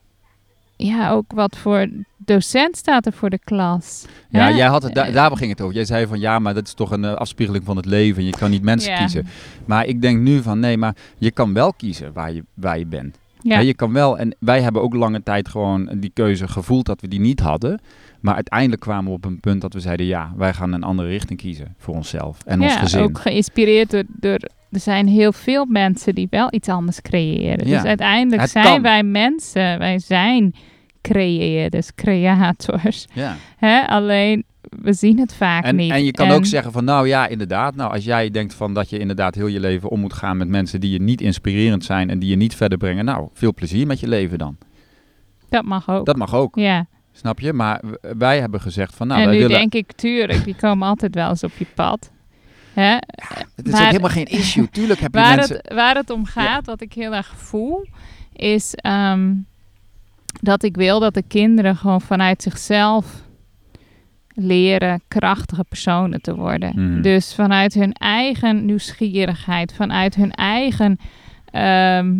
[0.75, 4.05] ja, ook wat voor docent staat er voor de klas.
[4.29, 4.49] ja Hè?
[4.49, 5.75] jij had het, da- Eh, daar ging het over.
[5.75, 8.25] Jij zei van ja, maar dat is toch een eh, afspiegeling van het leven.
[8.25, 8.97] Je kan niet mensen Ja.
[8.97, 9.27] kiezen.
[9.65, 12.85] Maar ik denk nu van nee, maar je kan wel kiezen waar je, waar je
[12.85, 13.17] bent.
[13.43, 17.01] Ja, je kan wel, en wij hebben ook lange tijd gewoon die keuze gevoeld dat
[17.01, 17.79] we die niet hadden.
[18.19, 21.07] Maar uiteindelijk kwamen we op een punt dat we zeiden, ja, wij gaan een andere
[21.07, 23.01] richting kiezen voor onszelf en ons ja, gezin.
[23.01, 24.39] ook geïnspireerd door, door...
[24.71, 27.67] Er zijn heel veel mensen die wel iets anders creëren.
[27.67, 28.81] Ja, Dus uiteindelijk het zijn kan.
[28.81, 29.79] wij mensen.
[29.79, 30.53] Wij zijn
[31.01, 33.07] creëerders, creators.
[33.59, 33.85] Ja.
[33.85, 35.91] Alleen, we zien het vaak En, niet.
[35.91, 38.89] en je kan ook zeggen van, nou ja, inderdaad, nou als jij denkt van dat
[38.89, 42.09] je inderdaad heel je leven om moet gaan met mensen die je niet inspirerend zijn
[42.09, 44.57] en die je niet verder brengen, nou, veel plezier met je leven dan.
[45.49, 46.05] Dat mag ook.
[46.05, 46.85] Dat mag ook, ja.
[47.11, 47.53] snap je?
[47.53, 47.81] Maar
[48.17, 49.57] wij hebben gezegd van, nou, en wij nu willen...
[49.59, 52.11] denk ik, tuurlijk, die komen altijd wel eens op je pad.
[52.73, 52.93] Hè?
[53.55, 54.69] het is maar- ook helemaal geen issue.
[54.71, 55.55] Tuurlijk heb je Waar, mensen...
[55.55, 57.87] het, waar het om gaat, wat ik heel erg voel,
[58.33, 59.33] is ehm,
[60.41, 63.22] dat ik wil dat de kinderen gewoon vanuit zichzelf
[64.33, 66.71] leren krachtige personen te worden.
[66.75, 67.01] Mhm.
[67.01, 70.97] Dus vanuit hun eigen nieuwsgierigheid, vanuit hun eigen
[71.45, 72.13] ehm,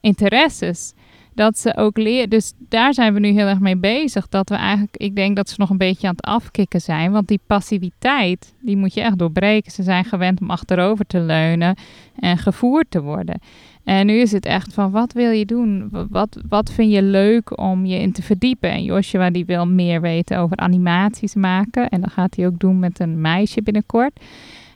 [0.00, 0.92] interesses.
[1.34, 2.30] Dat ze ook leren.
[2.30, 4.28] Dus daar zijn we nu heel erg mee bezig.
[4.28, 7.12] Dat we eigenlijk, ik denk dat ze nog een beetje aan het afkicken zijn.
[7.12, 9.72] Want die passiviteit, die moet je echt doorbreken.
[9.72, 11.76] Ze zijn gewend om achterover te leunen
[12.16, 13.40] en gevoerd te worden.
[13.84, 15.88] En nu is het echt van, wat wil je doen?
[15.90, 18.70] Wa- Wat, wat vind je leuk om je in te verdiepen?
[18.70, 21.88] En Joshua die wil meer weten over animaties maken.
[21.88, 24.20] En dat gaat hij ook doen met een meisje binnenkort.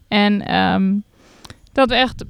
[0.08, 0.94] En ehm,
[1.72, 2.24] dat we echt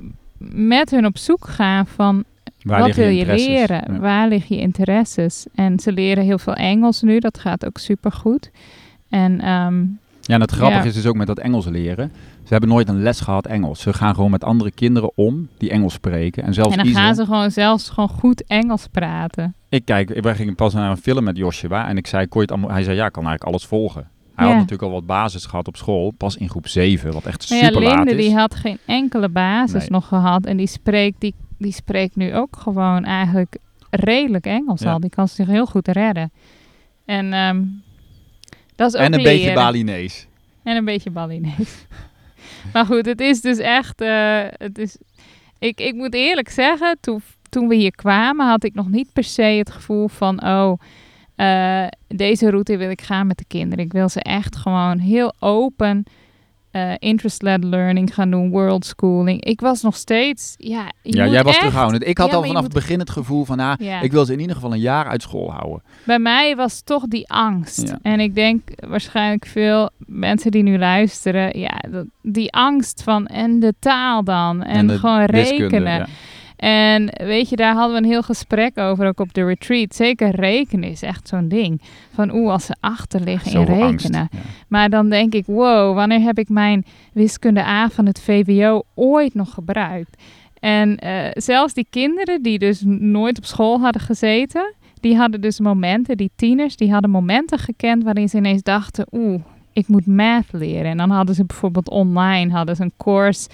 [0.55, 2.25] met hun op zoek gaan van,
[2.63, 3.93] Waar wat wil je leren?
[3.93, 3.99] Ja.
[3.99, 5.47] Waar liggen je interesses?
[5.55, 7.19] En ze leren heel veel Engels nu.
[7.19, 8.51] Dat gaat ook supergoed.
[9.09, 9.85] En ehm,
[10.29, 10.89] Ja, en het grappige Ja.
[10.89, 12.13] is dus ook met dat Engels leren.
[12.43, 13.81] Ze hebben nooit een les gehad Engels.
[13.81, 16.43] Ze gaan gewoon met andere kinderen om die Engels spreken.
[16.43, 19.55] En zelfs en dan gaan ze gewoon zelfs gewoon goed Engels praten.
[19.69, 22.47] Ik kijk, wij gingen pas naar een film met Joshua en ik zei, kon je
[22.47, 24.09] het allemaal, hij zei, ja, ik kan eigenlijk alles volgen.
[24.35, 24.53] Hij Ja.
[24.53, 27.59] had natuurlijk al wat basis gehad op school, pas in groep 7, wat echt Maar
[27.59, 28.27] ja, super laat Linde is.
[28.27, 29.91] die had geen enkele basis Nee.
[29.91, 30.47] nog gehad.
[30.47, 33.57] En die spreekt, die, die spreekt nu ook gewoon eigenlijk
[33.91, 34.93] redelijk Engels Ja.
[34.93, 35.01] al.
[35.01, 36.31] Die kan zich heel goed redden.
[37.05, 37.63] En ehm,
[38.79, 39.55] dat is ook en een beetje leren.
[39.55, 40.27] Balinees.
[40.63, 41.87] En een beetje Balinees.
[42.73, 44.01] maar goed, het is dus echt...
[44.01, 44.97] eh, het is,
[45.59, 48.47] ik, ik moet eerlijk zeggen, toen, toen we hier kwamen...
[48.47, 50.45] had ik nog niet per se het gevoel van...
[50.45, 50.79] oh,
[51.35, 53.85] eh, deze route wil ik gaan met de kinderen.
[53.85, 56.05] Ik wil ze echt gewoon heel open...
[56.79, 59.45] eh, interest-led learning gaan doen, world schooling.
[59.45, 60.55] Ik was nog steeds...
[60.57, 62.07] Ja, Ja, jij was echt- terughoudend.
[62.07, 64.01] Ik had Ja, al vanaf moet- het begin het gevoel van, ah, Ja.
[64.01, 65.83] ik wil ze in ieder geval een jaar uit school houden.
[66.05, 67.95] Bij mij was toch die angst.
[68.03, 71.81] En ik denk waarschijnlijk veel mensen die nu luisteren, ja,
[72.23, 76.07] die angst van en de taal dan en, de gewoon rekenen.
[76.59, 79.95] En weet je, daar hadden we een heel gesprek over, ook op de retreat.
[79.95, 81.81] Zeker rekenen is echt zo'n ding.
[82.15, 84.05] Van oeh, als ze achter liggen in angst.
[84.05, 84.29] rekenen.
[84.33, 84.39] Ja.
[84.69, 89.35] Maar dan denk ik, wow, wanneer heb ik mijn wiskunde A van het VWO ooit
[89.35, 90.23] nog gebruikt?
[90.61, 95.61] En eh, zelfs die kinderen die dus nooit op school hadden gezeten, die hadden dus
[95.61, 99.41] momenten, die tieners, die hadden momenten gekend waarin ze ineens dachten, oeh,
[99.73, 100.91] ik moet math leren.
[100.91, 103.49] En dan hadden ze bijvoorbeeld online, hadden ze een course,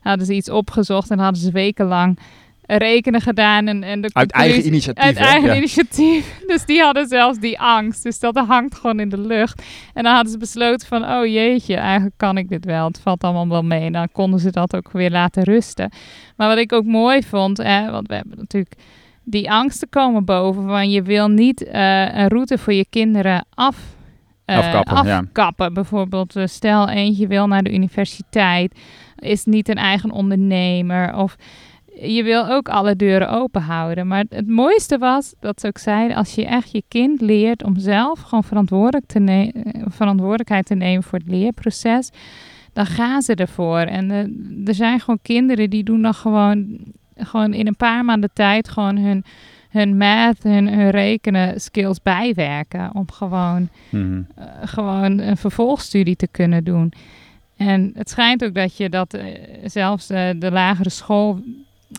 [0.00, 2.18] hadden ze iets opgezocht en hadden ze wekenlang
[2.66, 3.66] rekenen gedaan.
[3.66, 5.04] En, en de Uit eigen initiatief.
[5.04, 5.24] uit hè?
[5.24, 5.56] eigen Ja.
[5.56, 6.38] initiatief.
[6.46, 8.02] Dus die hadden zelfs die angst.
[8.02, 9.62] Dus dat hangt gewoon in de lucht.
[9.94, 12.86] En dan hadden ze besloten van, oh jeetje, eigenlijk kan ik dit wel.
[12.86, 13.84] Het valt allemaal wel mee.
[13.84, 15.90] En dan konden ze dat ook weer laten rusten.
[16.36, 18.76] Maar wat ik ook mooi vond, hè, want we hebben natuurlijk
[19.24, 20.66] die angsten komen boven.
[20.66, 23.76] Van je wil niet eh, een route voor je kinderen af,
[24.44, 25.70] eh, Afkappen, ja.
[25.70, 28.78] Bijvoorbeeld, eh, stel eentje wil naar de universiteit,
[29.16, 31.16] is niet een eigen ondernemer.
[31.16, 31.36] Of
[32.00, 34.06] je wil ook alle deuren open houden.
[34.06, 37.78] Maar het mooiste was dat ze ook zeiden: als je echt je kind leert om
[37.78, 42.10] zelf gewoon verantwoordelijk te ne- eh, verantwoordelijkheid te nemen voor het leerproces,
[42.72, 43.78] dan gaan ze ervoor.
[43.78, 46.78] En eh, er zijn gewoon kinderen die doen dan gewoon,
[47.16, 49.24] gewoon in een paar maanden tijd gewoon hun,
[49.70, 52.90] hun math, hun, hun rekenen skills bijwerken.
[52.94, 54.20] Om gewoon Mhm.
[54.34, 56.92] eh, gewoon een vervolgstudie te kunnen doen.
[57.56, 59.18] En het schijnt ook dat je dat
[59.64, 61.40] zelfs de lagere school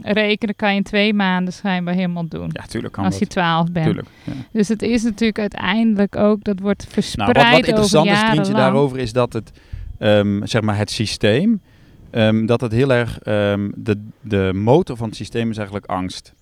[0.04, 2.50] rekenen kan je in twee maanden schijnbaar helemaal doen.
[2.54, 3.24] Ja, tuurlijk kan als dat.
[3.24, 3.86] je twaalf bent.
[3.86, 4.08] Tuurlijk.
[4.24, 4.34] Ja.
[4.52, 8.54] Dus het is natuurlijk uiteindelijk ook, dat wordt Nou, verspreid wat, wat interessant is, Trientje,
[8.54, 9.52] daarover is dat het,
[9.98, 11.62] ehm, zeg maar het systeem,
[12.10, 16.34] ehm, dat het heel erg, ehm, de, de motor van het systeem is eigenlijk angst.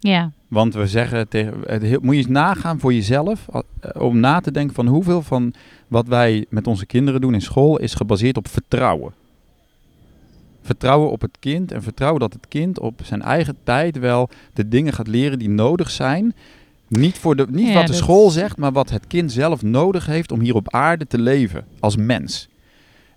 [0.00, 4.20] Ja, Want we zeggen tegen, het heel- moet je eens nagaan voor jezelf, eh, om
[4.20, 5.54] na te denken van hoeveel van
[5.88, 9.12] wat wij met onze kinderen doen in school is gebaseerd op vertrouwen.
[10.68, 14.68] Vertrouwen op het kind en vertrouwen dat het kind op zijn eigen tijd wel de
[14.68, 16.34] dingen gaat leren die nodig zijn.
[16.88, 20.06] Niet, voor de, niet Ja, wat de school zegt, maar wat het kind zelf nodig
[20.06, 22.48] heeft om hier op aarde te leven als mens.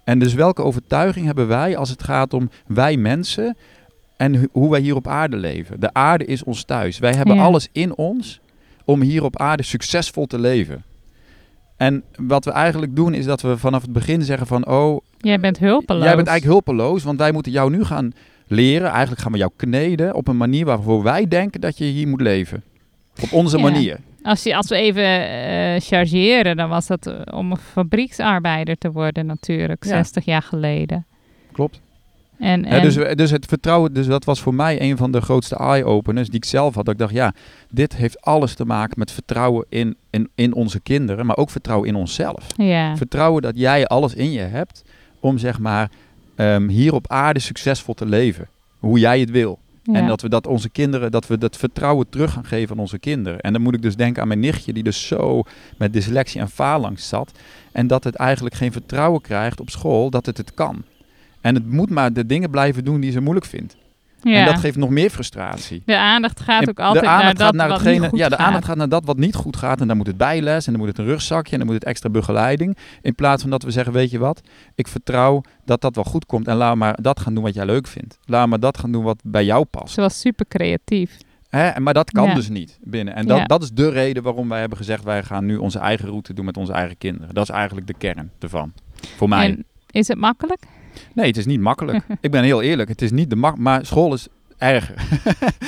[0.03, 3.57] En dus welke overtuiging hebben wij als het gaat om wij mensen
[4.17, 5.79] en hoe wij hier op aarde leven?
[5.79, 6.99] De aarde is ons thuis.
[6.99, 7.43] Wij hebben Ja.
[7.43, 8.39] alles in ons
[8.85, 10.83] om hier op aarde succesvol te leven.
[11.77, 14.67] En wat we eigenlijk doen is dat we vanaf het begin zeggen van...
[14.67, 16.03] oh, jij bent hulpeloos.
[16.03, 18.11] Jij bent eigenlijk hulpeloos, want wij moeten jou nu gaan
[18.47, 18.89] leren.
[18.89, 22.21] Eigenlijk gaan we jou kneden op een manier waarvoor wij denken dat je hier moet
[22.21, 22.63] leven.
[23.21, 23.63] Op onze Ja.
[23.63, 23.99] manier.
[24.23, 29.25] Als, je, als we even eh, chargeren, dan was dat om een fabrieksarbeider te worden
[29.25, 29.89] natuurlijk, Ja.
[29.89, 31.05] 60 jaar geleden.
[31.51, 31.81] Klopt.
[32.39, 35.21] En, Hè, en, dus, dus het vertrouwen, dus dat was voor mij een van de
[35.21, 36.85] grootste eye-openers die ik zelf had.
[36.85, 37.33] Dat ik dacht, ja,
[37.69, 41.87] dit heeft alles te maken met vertrouwen in, in, in onze kinderen, maar ook vertrouwen
[41.87, 42.47] in onszelf.
[42.57, 42.97] ja.
[42.97, 44.81] Vertrouwen dat jij alles in je hebt
[45.21, 45.89] om zeg maar
[46.35, 48.47] ehm, hier op aarde succesvol te leven.
[48.79, 49.59] Hoe jij het wil.
[49.83, 49.93] ja.
[49.93, 52.99] En dat we dat onze kinderen, dat we dat vertrouwen terug gaan geven aan onze
[52.99, 53.39] kinderen.
[53.39, 55.43] En dan moet ik dus denken aan mijn nichtje, die dus zo
[55.77, 57.31] met dyslexie en faalangst zat.
[57.71, 60.83] En dat het eigenlijk geen vertrouwen krijgt op school dat het het kan.
[61.41, 63.75] En het moet maar de dingen blijven doen die ze moeilijk vindt.
[64.21, 64.39] Ja.
[64.39, 65.81] En dat geeft nog meer frustratie.
[65.85, 68.35] De aandacht gaat En ook altijd naar dat naar wat hetgene, niet goed ja, de
[68.35, 68.45] gaat.
[68.45, 69.81] aandacht gaat naar dat wat niet goed gaat.
[69.81, 71.85] En dan moet het bijles en dan moet het een rugzakje en dan moet het
[71.85, 72.77] extra begeleiding.
[73.01, 74.41] In plaats van dat we zeggen, weet je wat,
[74.75, 76.47] ik vertrouw dat dat wel goed komt.
[76.47, 78.17] En laat maar dat gaan doen wat jij leuk vindt.
[78.25, 79.93] Laat maar dat gaan doen wat bij jou past.
[79.93, 81.17] Ze was super creatief.
[81.49, 81.79] Hè?
[81.79, 82.33] Maar dat kan Ja.
[82.33, 83.15] dus niet binnen.
[83.15, 83.43] En dat, Ja.
[83.45, 86.45] dat is de reden waarom wij hebben gezegd, wij gaan nu onze eigen route doen
[86.45, 87.33] met onze eigen kinderen.
[87.33, 88.73] Dat is eigenlijk de kern ervan.
[89.17, 89.45] Voor mij.
[89.49, 90.63] En is het makkelijk?
[91.13, 92.03] Nee, het is niet makkelijk.
[92.21, 92.89] ik ben heel eerlijk.
[92.89, 94.27] Het is niet de mak maar school is
[94.61, 94.95] erger.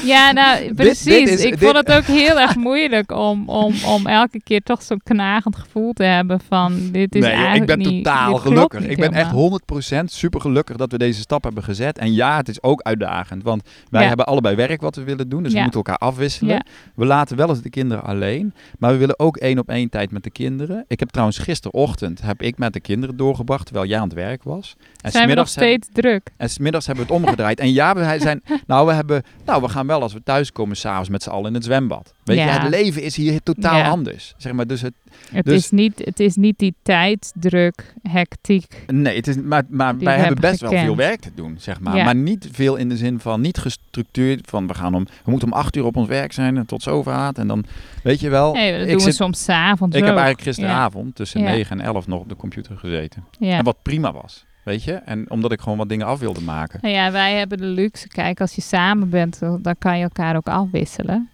[0.06, 1.04] Ja, nou precies.
[1.04, 4.62] dit is- ik dit- vond het ook heel erg moeilijk om, om, om elke keer
[4.64, 8.36] toch zo'n knagend gevoel te hebben van dit is nee, eigenlijk ik ben niet, totaal
[8.36, 8.80] gelukkig.
[8.86, 9.60] Ik ben helemaal.
[9.60, 11.98] echt 100% super gelukkig dat we deze stap hebben gezet.
[11.98, 13.44] En ja, het is ook uitdagend.
[13.44, 14.08] Want wij Ja.
[14.08, 15.44] hebben allebei werk wat we willen doen.
[15.44, 16.54] Dus we moeten elkaar afwisselen.
[16.56, 16.62] Ja.
[16.96, 18.54] We laten wel eens de kinderen alleen.
[18.80, 20.86] Maar we willen ook één op één tijd met de kinderen.
[20.88, 24.44] Ik heb trouwens gisterochtend heb ik met de kinderen doorgebracht terwijl jij aan het werk
[24.44, 24.76] was.
[25.02, 26.30] En Zijn we nog smiddags heb- steeds druk?
[26.38, 27.60] En smiddags hebben we het omgedraaid.
[27.60, 31.10] En ja, we zijn, nou, we hebben, nou, we gaan wel als we thuiskomen s'avonds
[31.10, 32.14] met z'n allen in het zwembad.
[32.24, 33.88] Weet je, het leven is hier totaal Ja.
[33.90, 34.34] anders.
[34.38, 34.94] Zeg maar, dus het,
[35.32, 38.84] Het, Dus- is niet, het is niet die tijdsdruk, hectiek.
[38.88, 41.80] nee, het is, maar, maar wij we hebben best wel veel werk te doen, zeg
[41.80, 41.96] maar.
[41.96, 42.04] Ja.
[42.04, 45.52] Maar niet veel in de zin van, niet gestructureerd van, we gaan om, we moeten
[45.52, 47.04] om acht uur op ons werk zijn en tot zo.
[47.04, 47.66] En dan,
[48.04, 48.54] weet je wel.
[48.54, 51.42] Nee, dat doen we zit- soms 's avonds ik heb eigenlijk gisteravond tussen.
[51.42, 53.26] 9 en 11 nog op de computer gezeten.
[53.40, 53.58] Ja.
[53.58, 54.94] En wat prima was, weet je.
[54.94, 56.80] En omdat ik gewoon wat dingen af wilde maken.
[56.82, 58.08] Nou ja, wij hebben de luxe.
[58.08, 61.30] Kijk, als je samen bent, dan kan je elkaar ook afwisselen.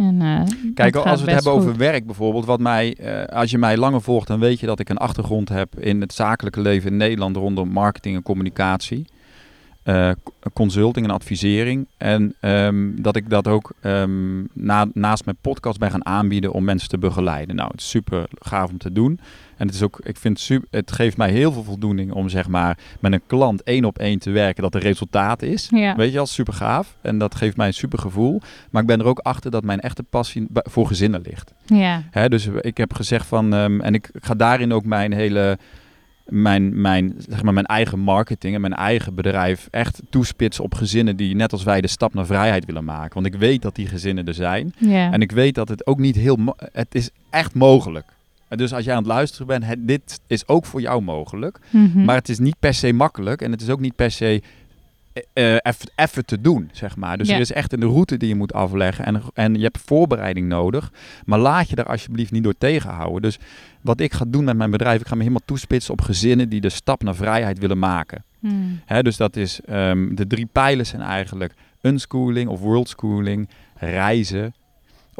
[0.00, 1.62] En, eh, Kijk, als we het hebben goed.
[1.62, 4.80] over werk bijvoorbeeld, wat mij, eh, als je mij langer volgt, dan weet je dat
[4.80, 9.06] ik een achtergrond heb in het zakelijke leven in Nederland rondom marketing en communicatie,
[9.82, 10.10] eh,
[10.52, 11.86] consulting en advisering.
[11.96, 16.64] En ehm, dat ik dat ook ehm, na, naast mijn podcast ben gaan aanbieden om
[16.64, 17.56] mensen te begeleiden.
[17.56, 19.20] Nou, het is super gaaf om te doen.
[19.60, 22.48] En het is ook, ik vind super, het geeft mij heel veel voldoening om zeg
[22.48, 25.68] maar met een klant één op één te werken, dat er resultaat is.
[25.70, 25.96] Ja.
[25.96, 26.96] Weet je wel, super gaaf.
[27.00, 28.40] En dat geeft mij een super gevoel.
[28.70, 31.52] Maar ik ben er ook achter dat mijn echte passie voor gezinnen ligt.
[31.66, 32.02] Ja.
[32.10, 35.58] Hè, dus ik heb gezegd van, ehm, en ik ga daarin ook mijn hele,
[36.24, 41.16] mijn, mijn, zeg maar mijn eigen marketing en mijn eigen bedrijf echt toespitsen op gezinnen
[41.16, 43.14] die net als wij de stap naar vrijheid willen maken.
[43.14, 44.74] Want ik weet dat die gezinnen er zijn.
[44.88, 48.18] En ik weet dat het ook niet heel, het is echt mogelijk.
[48.50, 51.58] En Dus als jij aan het luisteren bent, het, dit is ook voor jou mogelijk.
[51.70, 52.04] Mhm.
[52.04, 54.42] Maar het is niet per se makkelijk en het is ook niet per se
[55.32, 57.18] eh, eff- even te doen, zeg maar.
[57.18, 60.48] Dus er is echt een route die je moet afleggen en, en je hebt voorbereiding
[60.48, 60.92] nodig.
[61.24, 63.22] Maar laat je daar alsjeblieft niet door tegenhouden.
[63.22, 63.38] Dus
[63.80, 66.60] wat ik ga doen met mijn bedrijf, ik ga me helemaal toespitsen op gezinnen die
[66.60, 68.24] de stap naar vrijheid willen maken.
[68.38, 68.80] Hmm.
[68.84, 74.54] Hè, dus dat is, ehm, de drie pijlers zijn eigenlijk unschooling of worldschooling, reizen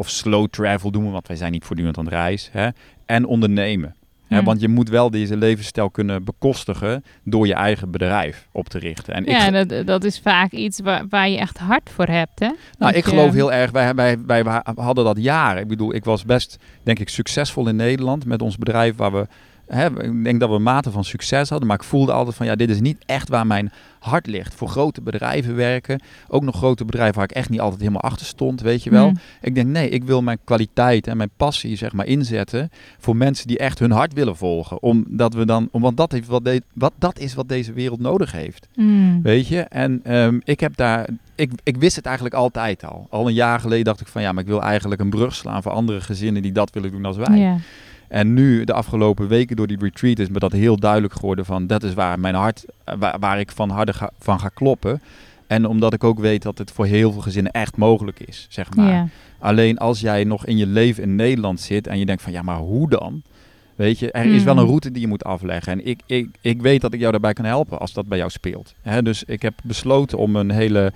[0.01, 2.53] of slow travel doen we, want wij zijn niet voortdurend aan het reizen.
[2.53, 2.69] Hè,
[3.07, 3.95] en ondernemen.
[4.29, 4.45] Hè, Hmm.
[4.45, 9.15] want je moet wel deze levensstijl kunnen bekostigen door je eigen bedrijf op te richten.
[9.15, 12.39] En ik, Ja, dat, dat is vaak iets waar, waar je echt hard voor hebt,
[12.39, 12.47] hè?
[12.47, 14.45] nou, Dat ik je- geloof heel erg, wij, wij, wij
[14.75, 15.63] hadden dat jaren.
[15.63, 19.27] Ik bedoel, ik was best, denk ik, succesvol in Nederland met ons bedrijf waar we...
[19.71, 22.55] Hè, ik denk dat we mate van succes hadden, maar ik voelde altijd van ja,
[22.57, 24.55] dit is niet echt waar mijn hart ligt.
[24.55, 28.27] Voor grote bedrijven werken, ook nog grote bedrijven waar ik echt niet altijd helemaal achter
[28.27, 29.07] stond, weet je wel.
[29.07, 29.19] Hmm.
[29.41, 33.47] Ik denk, nee, ik wil mijn kwaliteit en mijn passie zeg maar inzetten voor mensen
[33.47, 34.83] die echt hun hart willen volgen.
[34.83, 38.01] Omdat we dan, om, want dat, heeft wat, de- wat, dat is wat deze wereld
[38.01, 38.69] nodig heeft.
[38.75, 39.23] Hmm.
[39.23, 39.61] Weet je?
[39.61, 43.07] En ehm, ik heb daar, ik, ik wist het eigenlijk altijd al.
[43.11, 45.63] Al een jaar geleden dacht ik van ja, maar ik wil eigenlijk een brug slaan
[45.63, 47.39] voor andere gezinnen die dat willen doen als wij.
[47.39, 47.57] Ja.
[48.11, 51.67] En nu, de afgelopen weken door die retreat, is me dat heel duidelijk geworden van
[51.67, 55.03] dat is waar mijn hart, eh, waar, waar ik van harder ga, van ga kloppen.
[55.47, 58.75] En omdat ik ook weet dat het voor heel veel gezinnen echt mogelijk is, zeg
[58.75, 58.93] maar.
[58.93, 59.09] Ja.
[59.39, 62.43] Alleen als jij nog in je leven in Nederland zit en je denkt van ja,
[62.43, 63.23] maar hoe dan?
[63.75, 64.63] Weet je, er is wel Mhm.
[64.63, 65.73] een route die je moet afleggen.
[65.73, 68.31] En ik, ik, ik weet dat ik jou daarbij kan helpen als dat bij jou
[68.31, 68.75] speelt.
[68.83, 70.93] Hè, dus ik heb besloten om een hele.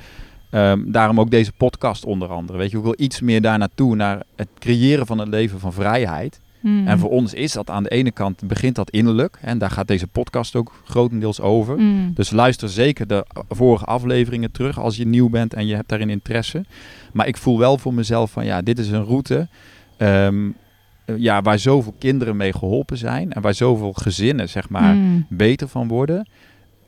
[0.50, 2.58] ehm, daarom ook deze podcast onder andere.
[2.58, 5.72] Weet je, ik wil iets meer daar naartoe, naar het creëren van een leven van
[5.72, 6.40] vrijheid.
[6.64, 6.86] Hmm.
[6.86, 9.38] En voor ons is dat aan de ene kant, begint dat innerlijk.
[9.40, 11.76] En daar gaat deze podcast ook grotendeels over.
[11.76, 12.12] Hmm.
[12.14, 16.10] Dus luister zeker de vorige afleveringen terug als je nieuw bent en je hebt daarin
[16.10, 16.64] interesse.
[17.12, 19.48] Maar ik voel wel voor mezelf van ja, dit is een route
[19.96, 20.48] ehm,
[21.04, 23.32] eh, ja, waar zoveel kinderen mee geholpen zijn.
[23.32, 25.26] En waar zoveel gezinnen zeg maar Hmm.
[25.28, 26.28] beter van worden.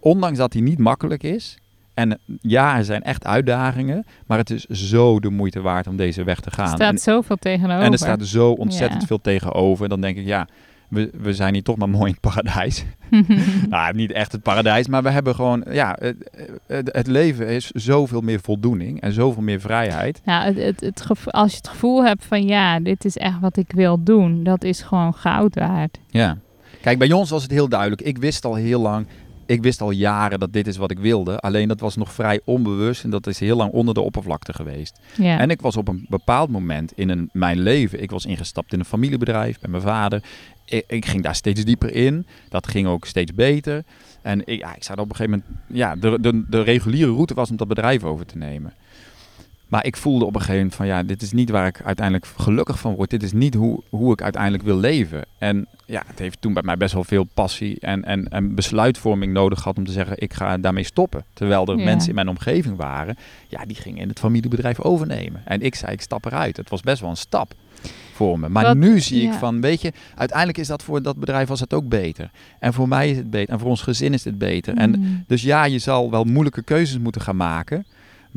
[0.01, 1.59] Ondanks dat die niet makkelijk is.
[1.97, 4.05] En ja, er zijn echt uitdagingen.
[4.26, 6.66] Maar het is zo de moeite waard om deze weg te Er gaan.
[6.68, 7.84] staat En- zoveel tegenover.
[7.84, 9.07] en er staat zo ontzettend Ja.
[9.07, 9.84] veel tegenover.
[9.84, 10.47] En dan denk ik, ja,
[10.88, 12.84] we, we zijn hier toch maar mooi in het paradijs.
[13.70, 15.97] nou, niet echt het paradijs, maar we hebben gewoon, ja,
[16.66, 20.20] het, het, leven is zoveel meer voldoening en zoveel meer vrijheid.
[20.24, 23.72] Ja, het, het, als je het gevoel hebt van ja, dit is echt wat ik
[23.72, 25.99] wil doen, dat is gewoon goud waard.
[26.09, 26.36] Ja.
[26.80, 28.01] Kijk, bij ons was het heel duidelijk.
[28.03, 29.07] Ik wist al heel lang,
[29.47, 31.38] ik wist al jaren dat dit is wat ik wilde.
[31.38, 35.01] Alleen dat was nog vrij onbewust en dat is heel lang onder de oppervlakte geweest.
[35.16, 35.38] Ja.
[35.38, 38.78] En ik was op een bepaald moment in een, mijn leven, ik was ingestapt in
[38.78, 40.22] een familiebedrijf bij mijn vader.
[40.64, 42.26] Ik, ik ging daar steeds dieper in.
[42.49, 43.84] Dat ging ook steeds beter.
[44.22, 47.34] En ik, ja, ik zat op een gegeven moment, ja, de, de, de reguliere route
[47.34, 48.72] was om dat bedrijf over te nemen.
[49.69, 52.27] Maar ik voelde op een gegeven moment van ja, dit is niet waar ik uiteindelijk
[52.37, 53.11] gelukkig van word.
[53.11, 55.25] Dit is niet hoe, hoe ik uiteindelijk wil leven.
[55.39, 59.33] En ja, het heeft toen bij mij best wel veel passie en, en, en besluitvorming
[59.33, 61.25] nodig gehad om te zeggen, ik ga daarmee stoppen.
[61.33, 61.85] Terwijl er Ja.
[61.85, 63.17] mensen in mijn omgeving waren,
[63.49, 65.43] ja, die gingen het familiebedrijf overnemen.
[65.45, 66.57] En ik zei, ik stap eruit.
[66.57, 67.53] Het was best wel een stap
[68.12, 68.49] voor me.
[68.49, 71.61] Maar Wat- nu zie ik van, weet je, uiteindelijk is dat voor dat bedrijf was
[71.61, 72.31] het ook beter.
[72.59, 73.53] En voor mij is het beter.
[73.55, 74.77] En voor ons gezin is het beter.
[74.77, 75.25] En Mm.
[75.27, 77.87] dus ja, je zal wel moeilijke keuzes moeten gaan maken.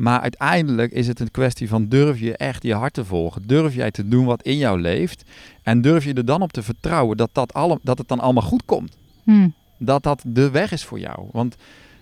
[0.00, 3.42] Maar uiteindelijk is het een kwestie van durf je echt je hart te volgen.
[3.46, 5.22] Durf jij te doen wat in jou leeft.
[5.62, 8.42] En durf je er dan op te vertrouwen dat, dat, alle, dat het dan allemaal
[8.42, 8.96] goed komt.
[9.24, 9.48] Hm.
[9.78, 11.26] Dat dat de weg is voor jou.
[11.32, 11.56] Want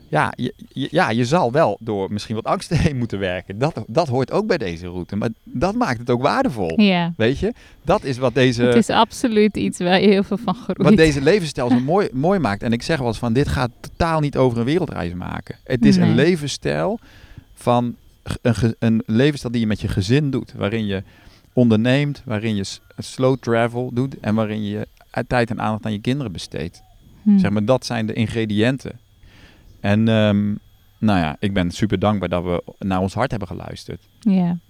[0.09, 3.59] ja, je, je- ja, je zal wel door misschien wat angsten heen moeten werken.
[3.59, 5.16] Dat, dat hoort ook bij deze route.
[5.16, 6.80] Maar dat maakt het ook waardevol.
[6.80, 7.53] Ja, Weet je?
[7.84, 8.62] Dat is wat deze...
[8.62, 10.82] het is absoluut iets waar je heel veel van groeit.
[10.82, 12.62] Wat deze levensstijl zo mooi, mooi maakt.
[12.62, 15.57] En ik zeg wel eens van, dit gaat totaal niet over een wereldreis maken.
[15.64, 16.09] Het is Nee.
[16.09, 16.99] een levensstijl
[17.59, 17.96] van
[18.42, 20.52] een, een levensstijl die je met je gezin doet.
[20.52, 21.02] Waarin je
[21.52, 22.64] onderneemt, waarin je
[22.98, 24.86] slow travel doet en waarin je
[25.26, 26.82] tijd en aandacht aan je kinderen besteedt.
[27.22, 27.38] Hm.
[27.38, 28.98] Zeg maar, dat zijn de ingrediënten.
[29.80, 30.54] En ehm,
[30.98, 34.02] nou ja, ik ben super dankbaar dat we naar ons hart hebben geluisterd.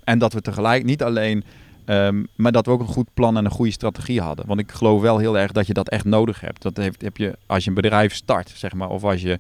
[0.05, 1.45] En dat we tegelijk niet alleen,
[1.85, 4.47] ehm, maar dat we ook een goed plan en een goede strategie hadden.
[4.47, 6.63] Want ik geloof wel heel erg dat je dat echt nodig hebt.
[6.63, 9.39] Dat heeft, heb je als je een bedrijf start, zeg maar, of als je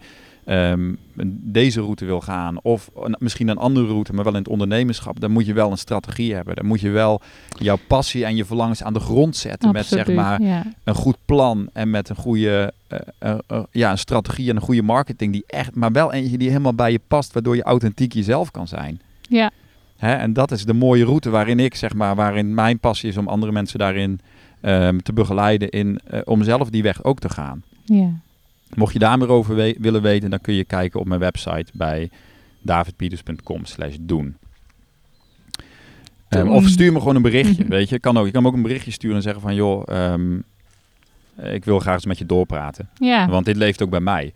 [0.49, 0.92] ehm,
[1.30, 5.20] deze route wil gaan, of een- misschien een andere route, maar wel in het ondernemerschap,
[5.20, 6.55] dan moet je wel een strategie hebben.
[6.57, 7.20] Dan moet je wel
[7.59, 10.64] jouw passie en je verlangens aan de grond zetten met zeg maar ja.
[10.84, 14.62] een goed plan en met een goede eh, eh, eh, ja, een strategie en een
[14.62, 18.12] goede marketing die echt, maar wel eentje die helemaal bij je past, waardoor je authentiek
[18.12, 19.01] jezelf kan zijn.
[19.28, 19.51] ja,
[19.96, 23.16] Hè, en dat is de mooie route waarin ik, zeg maar, waarin mijn passie is
[23.16, 24.20] om andere mensen daarin
[24.61, 27.62] ehm, te begeleiden, in, om zelf die weg ook te gaan.
[27.84, 28.09] ja.
[28.75, 31.66] Mocht je daar meer over we- willen weten, dan kun je kijken op mijn website
[31.73, 32.11] bij
[32.62, 34.37] davidpieters.com slash doen.
[36.29, 37.99] Ehm, of stuur me gewoon een berichtje, weet je.
[37.99, 38.27] Kan ook.
[38.27, 40.39] Je kan me ook een berichtje sturen en zeggen van, joh, ehm,
[41.37, 42.89] eh, ik wil graag eens met je doorpraten.
[42.95, 43.29] ja.
[43.29, 44.33] Want dit leeft ook bij mij.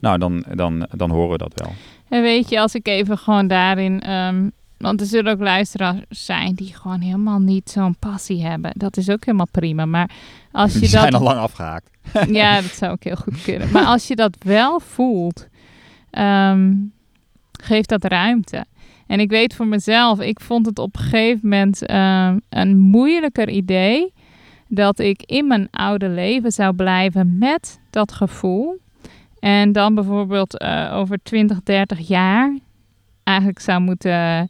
[0.00, 1.72] Nou, dan, dan, dan horen we dat wel.
[2.08, 4.00] En weet je, als ik even gewoon daarin...
[4.00, 4.48] ehm,
[4.78, 8.70] want er zullen ook luisteraars zijn die gewoon helemaal niet zo'n passie hebben.
[8.74, 9.84] Dat is ook helemaal prima.
[9.84, 10.10] Maar
[10.52, 11.00] als je Die dat...
[11.00, 11.90] zijn al lang afgehaakt.
[12.28, 13.70] Ja, dat zou ook heel goed kunnen.
[13.70, 15.48] Maar als je dat wel voelt,
[16.10, 16.74] ehm,
[17.60, 18.64] geef dat ruimte.
[19.06, 23.48] En ik weet voor mezelf, ik vond het op een gegeven moment ehm, een moeilijker
[23.48, 24.12] idee
[24.68, 28.80] dat ik in mijn oude leven zou blijven met dat gevoel.
[29.38, 32.58] En dan bijvoorbeeld eh, over 20, 30 jaar
[33.22, 34.48] eigenlijk zou moeten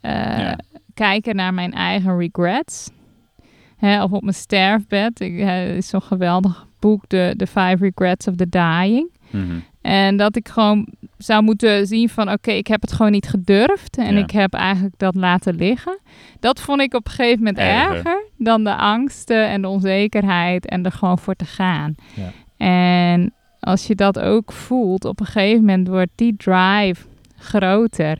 [0.00, 0.58] eh, Ja.
[0.94, 2.90] kijken naar mijn eigen regrets.
[3.76, 5.20] Hè, of op mijn sterfbed.
[5.20, 9.10] Ik, er is zo'n geweldig boek, de The Five Regrets of the Dying.
[9.30, 9.58] Mhm.
[9.80, 10.86] En dat ik gewoon
[11.18, 12.30] zou moeten zien van...
[12.32, 13.96] oké, ik heb het gewoon niet gedurfd.
[13.96, 14.22] En Ja.
[14.22, 15.98] ik heb eigenlijk dat laten liggen.
[16.40, 17.96] Dat vond ik op een gegeven moment Erger.
[17.96, 18.24] erger...
[18.38, 21.94] dan de angsten en de onzekerheid en er gewoon voor te gaan.
[22.14, 22.30] Ja.
[22.56, 25.04] En als je dat ook voelt...
[25.04, 28.18] op een gegeven moment wordt die drive groter...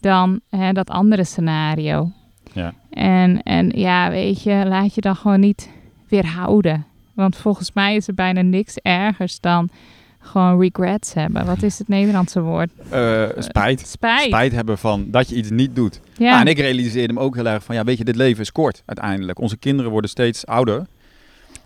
[0.00, 2.10] dan hè, dat andere scenario.
[2.52, 2.74] Ja.
[2.90, 5.70] En, en ja, weet je, laat je dan gewoon niet
[6.08, 6.86] weerhouden.
[7.14, 9.70] Want volgens mij is er bijna niks ergers dan
[10.18, 11.46] gewoon regrets hebben.
[11.46, 12.70] Wat is het Nederlandse woord?
[12.90, 13.86] Eh, spijt.
[13.88, 14.24] Spijt.
[14.26, 16.00] Spijt hebben van dat je iets niet doet.
[16.16, 18.42] Ja, Nou, en ik realiseerde me ook heel erg van, ja, weet je, dit leven
[18.42, 19.38] is kort uiteindelijk.
[19.38, 20.86] Onze kinderen worden steeds ouder.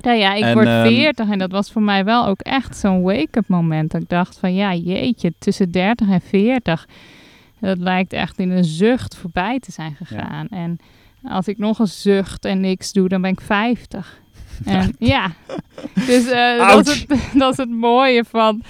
[0.00, 2.76] nou ja, ik En, word ehm, 40 en dat was voor mij wel ook echt
[2.76, 3.90] zo'n wake-up moment.
[3.90, 6.86] Dat ik dacht van, ja, jeetje, tussen 30 en 40.
[7.60, 10.48] Dat lijkt echt in een zucht voorbij te zijn gegaan.
[10.48, 10.78] En
[11.22, 14.18] als ik nog een zucht en niks doe, dan ben ik 50.
[14.64, 15.32] En ja,
[15.94, 18.62] dus eh, dat, is het, dat is het mooie van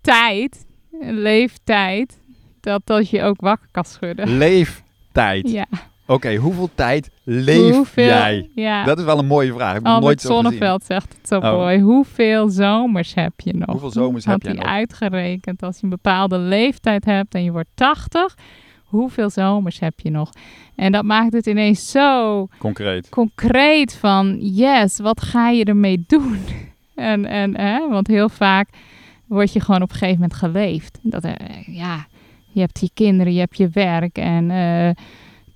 [0.00, 0.66] tijd,
[1.00, 2.18] leeftijd,
[2.60, 4.36] dat dat je ook wakker kan schudden.
[4.36, 5.50] Leeftijd.
[5.50, 5.66] Ja,
[6.10, 8.50] Oké, hoeveel tijd leef hoeveel, jij?
[8.54, 9.76] Ja, Dat is wel een mooie vraag.
[9.76, 10.42] Ik Albert nooit zo gezien.
[10.42, 11.42] Zonneveld zegt het zo Oh.
[11.52, 11.80] mooi.
[11.80, 13.70] Hoeveel zomers heb je nog?
[13.70, 14.72] Hoeveel zomers Had heb hij nog?
[14.72, 18.36] uitgerekend als je een bepaalde leeftijd hebt en je wordt 80.
[18.84, 20.30] Hoeveel zomers heb je nog?
[20.76, 23.08] En dat maakt het ineens zo Concreet.
[23.08, 26.38] concreet van yes, wat ga je ermee doen?
[26.94, 28.68] En, en hè, want heel vaak
[29.26, 30.98] word je gewoon op een gegeven moment geleefd.
[31.02, 31.32] Dat, eh,
[31.66, 32.06] ja,
[32.52, 34.90] je hebt je kinderen, je hebt je werk en eh,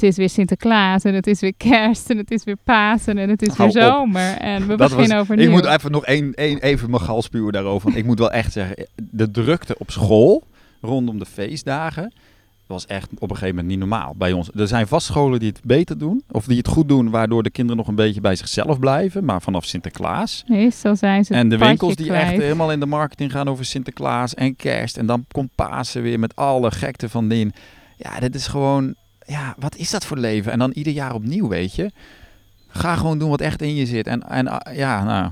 [0.03, 3.29] het is weer Sinterklaas en het is weer kerst en het is weer Pasen en
[3.29, 3.93] het is Hou weer op.
[3.93, 5.47] zomer en we Dat beginnen overnieuw.
[5.47, 7.85] Ik moet even nog één, één, even mijn gal spuwen daarover.
[7.85, 10.43] Want ik moet wel echt zeggen, de drukte op school
[10.81, 12.13] rondom de feestdagen
[12.67, 14.51] was echt op een gegeven moment niet normaal bij ons.
[14.55, 17.51] Er zijn vast scholen die het beter doen, of die het goed doen, waardoor de
[17.51, 20.45] kinderen nog een beetje bij zichzelf blijven, maar vanaf Sinterklaas.
[20.47, 22.31] Meestal zijn ze En de winkels die kwijt.
[22.31, 24.97] echt helemaal in de marketing gaan over Sinterklaas en kerst.
[24.97, 27.53] En dan komt Pasen weer met alle gekte van dien.
[27.97, 28.95] Ja, dit is gewoon...
[29.27, 30.53] ja, wat is dat voor leven?
[30.53, 31.91] En dan ieder jaar opnieuw, weet je.
[32.69, 34.07] Ga gewoon doen wat echt in je zit.
[34.07, 35.31] En, en ah, ja, nou,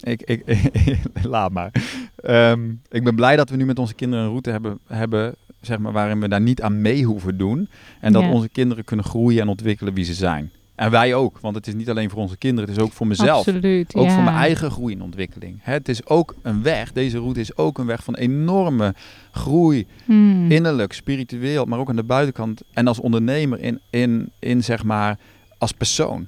[0.00, 0.42] ik, ik,
[1.22, 1.72] laat maar.
[2.16, 5.78] Ehm, ik ben blij dat we nu met onze kinderen een route hebben, hebben zeg
[5.78, 7.68] maar, waarin we daar niet aan mee hoeven doen.
[8.00, 8.30] En dat Ja.
[8.30, 10.50] onze kinderen kunnen groeien en ontwikkelen wie ze zijn.
[10.80, 13.06] En wij ook, want het is niet alleen voor onze kinderen, het is ook voor
[13.06, 13.46] mezelf.
[13.46, 13.94] Absoluut.
[13.94, 14.14] Ook ja.
[14.14, 15.58] voor mijn eigen groei en ontwikkeling.
[15.62, 18.94] Het is ook een weg, deze route is ook een weg van enorme
[19.30, 20.50] groei, Hmm.
[20.50, 22.60] innerlijk, spiritueel, maar ook aan de buitenkant.
[22.72, 25.18] En als ondernemer in, in, in zeg maar,
[25.58, 26.26] als persoon.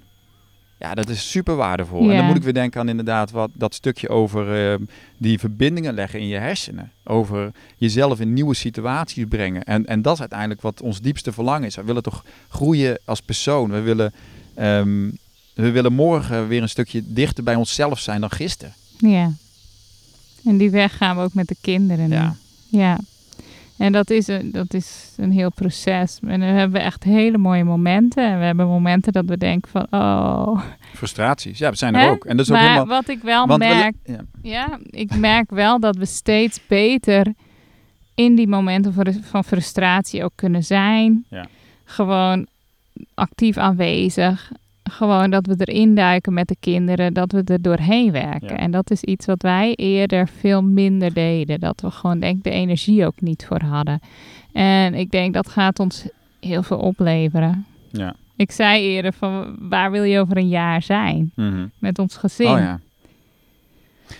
[0.78, 2.10] Ja, dat is super waardevol.
[2.10, 4.78] En dan moet ik weer denken aan inderdaad wat, dat stukje over eh,
[5.16, 6.92] die verbindingen leggen in je hersenen.
[7.04, 9.62] Over jezelf in nieuwe situaties brengen.
[9.62, 11.76] En, en dat is uiteindelijk wat ons diepste verlangen is.
[11.76, 13.70] We willen toch groeien als persoon.
[13.70, 14.12] We willen,
[14.54, 15.10] ehm,
[15.54, 18.74] we willen morgen weer een stukje dichter bij onszelf zijn dan gisteren.
[18.98, 19.30] Ja.
[20.44, 22.14] En die weg gaan we ook met de kinderen nu.
[22.14, 22.34] Ja.
[22.68, 22.98] Ja.
[23.78, 26.18] En dat is, een, dat is een heel proces.
[26.26, 28.24] En dan hebben we echt hele mooie momenten.
[28.30, 30.62] En we hebben momenten dat we denken van, oh.
[30.94, 32.08] Frustraties, ja, we zijn er Hè?
[32.10, 32.24] ook.
[32.24, 32.86] En dat is ook maar helemaal...
[32.96, 34.20] wat ik wel want we- merk, ja.
[34.42, 37.32] ja, ik merk wel dat we steeds beter
[38.14, 41.24] in die momenten van- van frustratie ook kunnen zijn.
[41.28, 41.46] Ja.
[41.84, 42.46] Gewoon
[43.14, 44.52] actief aanwezig.
[44.90, 48.48] Gewoon dat we erin duiken met de kinderen, dat we er doorheen werken.
[48.48, 48.56] Ja.
[48.56, 51.60] En dat is iets wat wij eerder veel minder deden.
[51.60, 54.00] Dat we gewoon denk ik de energie ook niet voor hadden.
[54.52, 56.06] En ik denk dat gaat ons
[56.40, 57.66] heel veel opleveren.
[57.90, 58.14] Ja.
[58.36, 61.66] Ik zei eerder van waar wil je over een jaar zijn Mhm.
[61.78, 62.46] met ons gezin?
[62.50, 62.80] Oh ja.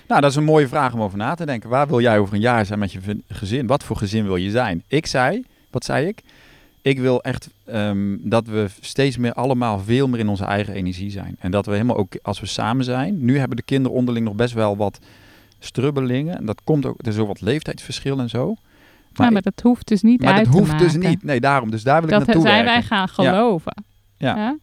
[0.08, 1.68] Nou, dat is een mooie vraag om over na te denken.
[1.70, 3.66] Waar wil jij over een jaar zijn met je gezin?
[3.66, 4.82] Wat voor gezin wil je zijn?
[4.86, 6.22] Ik zei, wat zei ik?
[6.82, 11.10] Ik wil echt ehm, dat we steeds meer allemaal veel meer in onze eigen energie
[11.10, 11.36] zijn.
[11.38, 13.24] En dat we helemaal ook als we samen zijn.
[13.24, 14.98] Nu hebben de kinderen onderling nog best wel wat
[15.58, 16.36] strubbelingen.
[16.38, 18.54] En dat komt ook, er is ook wat leeftijdsverschil en zo.
[19.16, 21.22] Maar, ik- maar dat hoeft dus niet maar uit dat te hoeft dus niet.
[21.24, 21.70] Nee, daarom.
[21.70, 22.88] Dus daar wil ik Dat naartoe zijn werken.
[22.88, 23.84] wij gaan geloven.
[24.16, 24.36] Ja.
[24.36, 24.56] Ja?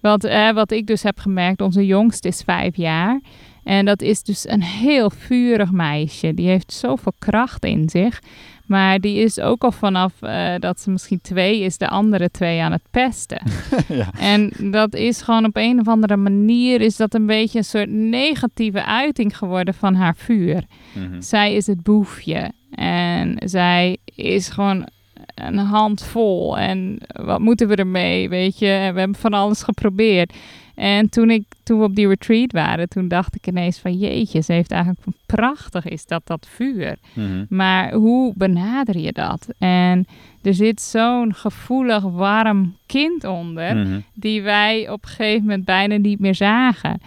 [0.00, 3.20] Want eh, wat ik dus heb gemerkt, onze jongste is vijf jaar.
[3.66, 6.34] En dat is dus een heel vurig meisje.
[6.34, 8.20] Die heeft zoveel kracht in zich.
[8.66, 12.60] Maar die is ook al vanaf eh, dat ze misschien twee is, de andere twee
[12.60, 13.42] aan het pesten.
[13.88, 14.10] ja.
[14.18, 17.90] En dat is gewoon op een of andere manier, is dat een beetje een soort
[17.90, 20.64] negatieve uiting geworden van haar vuur.
[20.92, 21.20] Mhm.
[21.20, 22.52] Zij is het boefje.
[22.74, 24.88] En zij is gewoon
[25.34, 26.58] een handvol.
[26.58, 28.68] En wat moeten we ermee, weet je?
[28.68, 30.32] En we hebben van alles geprobeerd.
[30.76, 33.92] En toen, ik, toen we op die retreat waren, toen dacht ik ineens van...
[33.98, 35.02] Jeetje, ze heeft eigenlijk...
[35.26, 36.96] Prachtig is dat, dat vuur.
[37.12, 37.44] Mhm.
[37.48, 39.48] Maar hoe benader je dat?
[39.58, 40.06] En
[40.42, 44.00] er zit zo'n gevoelig, warm kind onder Mhm.
[44.14, 47.00] die wij op een gegeven moment bijna niet meer zagen.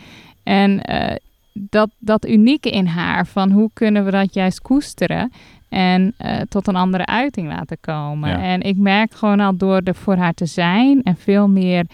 [0.44, 1.16] En eh,
[1.54, 5.32] dat, dat unieke in haar, van hoe kunnen we dat juist koesteren
[5.70, 8.30] en eh, tot een andere uiting laten komen.
[8.30, 8.42] Ja.
[8.42, 11.86] En ik merk gewoon al door er voor haar te zijn en veel meer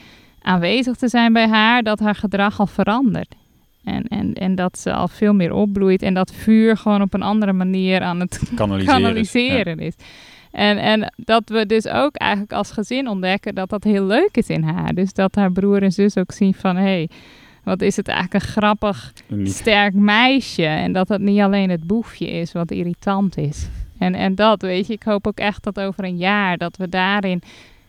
[0.45, 3.35] aanwezig te zijn bij haar, dat haar gedrag al verandert.
[3.83, 7.21] En, en, en dat ze al veel meer opbloeit en dat vuur gewoon op een
[7.21, 9.01] andere manier aan het Kanaliseren.
[9.01, 9.93] kanaliseren is.
[10.51, 14.47] En, en dat we dus ook eigenlijk als gezin ontdekken dat dat heel leuk is
[14.47, 14.93] in haar.
[14.93, 16.75] Dus dat haar broer en zus ook zien van...
[16.75, 17.09] hé, hey,
[17.63, 20.65] wat is het eigenlijk een grappig, sterk meisje.
[20.65, 23.67] En dat dat niet alleen het boefje is wat irritant is.
[23.97, 26.57] En, en dat, weet je, ik hoop ook echt dat over een jaar...
[26.57, 27.41] dat we daarin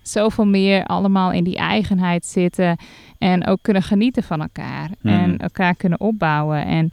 [0.08, 2.76] zoveel meer allemaal in die eigenheid zitten...
[3.18, 4.90] en ook kunnen genieten van elkaar.
[5.00, 5.14] Mhm.
[5.14, 6.66] En elkaar kunnen opbouwen.
[6.66, 6.92] En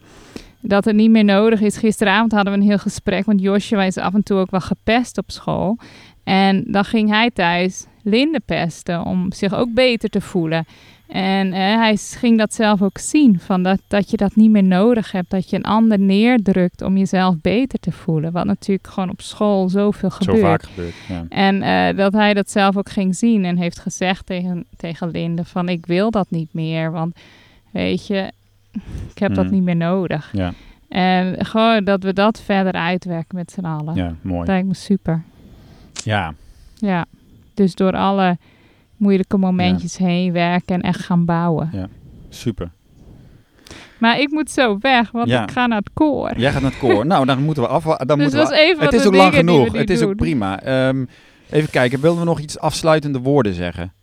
[0.61, 1.78] dat het niet meer nodig is.
[1.78, 5.18] Gisteravond hadden we een heel gesprek, want Joshua is af en toe ook wel gepest
[5.18, 5.78] op school.
[6.24, 10.66] En dan ging hij thuis Linde pesten om zich ook beter te voelen.
[11.14, 14.64] En eh, hij ging dat zelf ook zien, van dat, dat je dat niet meer
[14.64, 15.30] nodig hebt.
[15.30, 18.32] Dat je een ander neerdrukt om jezelf beter te voelen.
[18.32, 20.41] Wat natuurlijk gewoon op school zoveel Zo gebeurt.
[20.41, 20.93] vaak gebeurt.
[21.07, 21.26] Ja.
[21.30, 25.45] En eh, dat hij dat zelf ook ging zien en heeft gezegd tegen, tegen Linde
[25.45, 26.91] van ik wil dat niet meer.
[26.91, 27.16] Want
[27.72, 28.32] weet je,
[29.09, 29.53] ik heb dat Mhm.
[29.53, 30.30] niet meer nodig.
[30.32, 30.53] Ja.
[30.89, 33.95] En gewoon dat we dat verder uitwerken met z'n allen.
[33.95, 34.38] ja, mooi.
[34.39, 35.24] Dat lijkt me super.
[36.03, 36.34] Ja,
[36.76, 37.05] Ja,
[37.53, 38.38] dus door alle
[39.04, 41.89] moeilijke momentjes heen werken en echt gaan bouwen.
[42.30, 42.72] super.
[43.97, 45.43] Maar ik moet zo weg, want Ja.
[45.43, 46.32] ik ga naar het koor.
[46.38, 47.06] Jij gaat naar het koor.
[47.14, 47.84] nou, dan moeten we af.
[47.84, 49.72] Dan dus moeten we even het is ook lang genoeg.
[49.74, 50.62] Het is ook prima.
[50.62, 51.06] Ehm,
[51.49, 53.93] even kijken, willen we nog iets afsluitende woorden zeggen?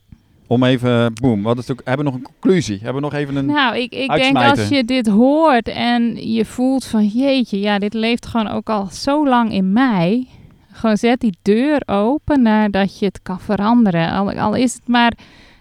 [0.46, 2.76] Om even, boem, wat is ook, hebben we nog een conclusie?
[2.76, 3.46] Hebben we nog even een...
[3.46, 7.94] Nou, ik, ik denk als je dit hoort en je voelt van jeetje, ja, dit
[7.94, 10.26] leeft gewoon ook al zo lang in mij.
[10.80, 14.10] Gewoon zet die deur open naar dat je het kan veranderen.
[14.10, 15.12] Al, al is het maar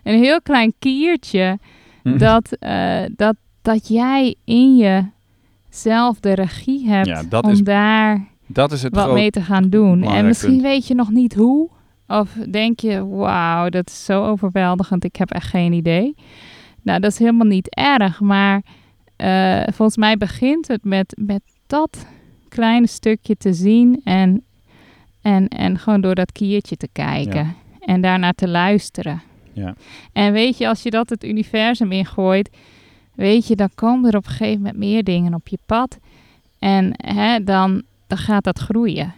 [0.04, 1.58] een heel klein kiertje
[2.04, 2.18] Hm.
[2.18, 8.28] dat, eh, dat, dat jij in jezelf de regie hebt Ja, dat om is daar
[8.48, 10.04] Dat is het wat mee te gaan doen.
[10.04, 10.62] En misschien punt.
[10.62, 11.70] weet je nog niet hoe.
[12.08, 16.16] Of denk je, wauw, dat is zo overweldigend, ik heb echt geen idee.
[16.82, 18.62] Nou, dat is helemaal niet erg, maar
[19.16, 22.06] eh, volgens mij begint het met, met dat
[22.48, 24.44] kleine stukje te zien en,
[25.34, 29.22] en, en gewoon door dat kiertje te kijken en daarnaar te luisteren.
[29.54, 29.74] Ja.
[30.14, 32.50] En weet je, als je dat het universum ingooit,
[33.16, 35.98] weet je, dan komen er op een gegeven moment meer dingen op je pad.
[36.60, 39.14] En hè, dan, dan gaat dat groeien.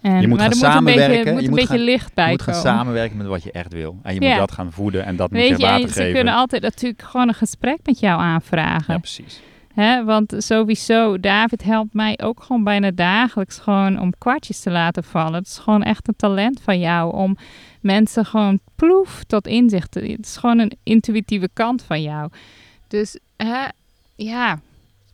[0.00, 1.76] En, Je moet maar gaan er moet een beetje, samenwerken, moet je een moet beetje
[1.76, 2.70] gaan- licht bij Je moet gaan komen.
[2.70, 3.98] samenwerken met wat je echt wil.
[4.02, 4.28] En je Ja.
[4.28, 6.14] moet dat gaan voeden en dat moet Weet je en water ze geven.
[6.14, 8.92] kunnen altijd natuurlijk gewoon een gesprek met jou aanvragen.
[8.94, 9.40] Ja, precies.
[9.74, 10.04] Hè?
[10.04, 15.34] Want sowieso, David helpt mij ook gewoon bijna dagelijks gewoon om kwartjes te laten vallen.
[15.34, 17.36] Het is gewoon echt een talent van jou om
[17.80, 20.00] mensen gewoon ploef tot inzicht te...
[20.00, 22.30] Het is gewoon een intuïtieve kant van jou.
[22.88, 23.66] Dus hè,
[24.16, 24.60] ja,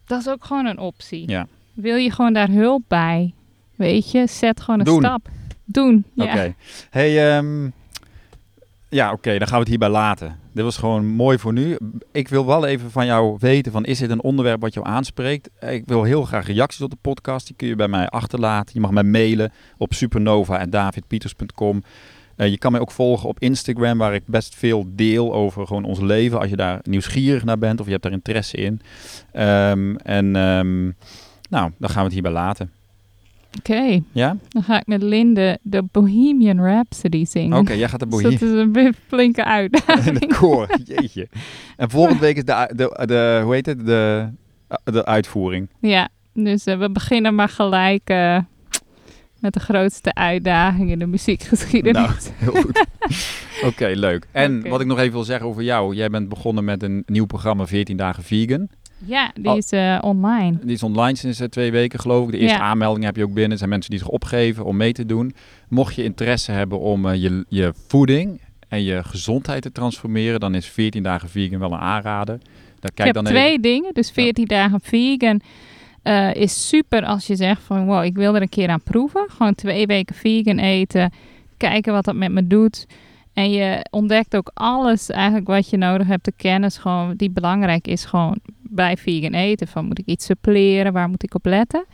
[0.06, 1.30] dat is ook gewoon een optie.
[1.30, 1.46] Ja.
[1.74, 3.34] Wil je gewoon daar hulp bij?
[3.74, 5.02] Weet je, zet gewoon een Doen.
[5.02, 5.28] stap.
[5.64, 6.04] Doen.
[6.14, 6.24] Ja.
[6.24, 6.54] Oké.
[6.90, 7.68] Hey, ehm,
[8.88, 10.38] ja, oké, dan gaan we het hierbij laten.
[10.52, 11.76] Dit was gewoon mooi voor nu.
[12.12, 15.50] Ik wil wel even van jou weten, van, is dit een onderwerp wat jou aanspreekt?
[15.60, 17.46] Ik wil heel graag reacties op de podcast.
[17.46, 18.74] Die kun je bij mij achterlaten.
[18.74, 21.82] Je mag mij mailen op supernova.davidpieters.com.
[22.36, 25.84] Eh, je kan mij ook volgen op Instagram, waar ik best veel deel over gewoon
[25.84, 26.40] ons leven.
[26.40, 28.80] Als je daar nieuwsgierig naar bent of je hebt daar interesse in.
[29.32, 30.84] Ehm, en ehm,
[31.50, 32.70] nou, dan gaan we het hierbij laten.
[33.58, 34.36] Oké, Ja?
[34.48, 37.58] dan ga ik met Linde de Bohemian Rhapsody zingen.
[37.58, 38.38] Oké, jij gaat de Dus boeien.
[38.38, 40.18] dat is een flinke In uitdaging.
[40.18, 41.28] de koor, jeetje.
[41.76, 44.28] En volgende week is de, de, de hoe heet het, de,
[44.84, 45.68] de uitvoering.
[45.80, 48.38] Ja, dus eh, we beginnen maar gelijk eh,
[49.40, 52.02] met de grootste uitdaging in de muziekgeschiedenis.
[52.02, 52.86] Nou, heel goed.
[53.72, 54.26] Oké, leuk.
[54.32, 55.94] En wat ik nog even wil zeggen over jou.
[55.94, 58.68] Jij bent begonnen met een nieuw programma 14 dagen vegan.
[59.04, 59.56] Ja, die Oh.
[59.56, 60.58] is eh, online.
[60.62, 62.30] Die is online sinds eh, twee weken geloof ik.
[62.32, 62.62] De eerste Ja.
[62.62, 63.50] aanmeldingen heb je ook binnen.
[63.52, 65.34] Er zijn mensen die zich opgeven om mee te doen.
[65.68, 70.54] Mocht je interesse hebben om eh, je, je voeding en je gezondheid te transformeren, dan
[70.54, 72.38] is 14 dagen vegan wel een aanrader.
[72.80, 73.62] Daar Ik kijk heb dan twee even.
[73.62, 73.94] dingen.
[73.94, 75.40] Dus 14 dagen vegan
[76.32, 79.26] is super als je zegt van wow, ik wil er een keer aan proeven.
[79.28, 81.12] Gewoon twee weken vegan eten.
[81.56, 82.86] Kijken wat dat met me doet.
[83.32, 86.24] En je ontdekt ook alles eigenlijk wat je nodig hebt.
[86.24, 88.38] De kennis gewoon die belangrijk is gewoon
[88.70, 89.68] bij vegan eten.
[89.68, 90.92] Van moet ik iets suppleren?
[90.92, 91.84] Waar moet ik op letten?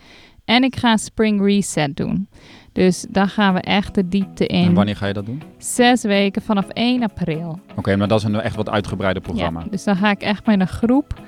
[0.45, 2.29] En ik ga een spring reset doen.
[2.73, 4.65] Dus dan gaan we echt de diepte in.
[4.65, 5.43] En wanneer ga je dat doen?
[5.59, 7.61] Zes weken vanaf 1 april.
[7.77, 9.61] Oké, maar dat is een echt wat uitgebreider programma.
[9.61, 11.21] Ja, dus dan ga ik echt met een groep.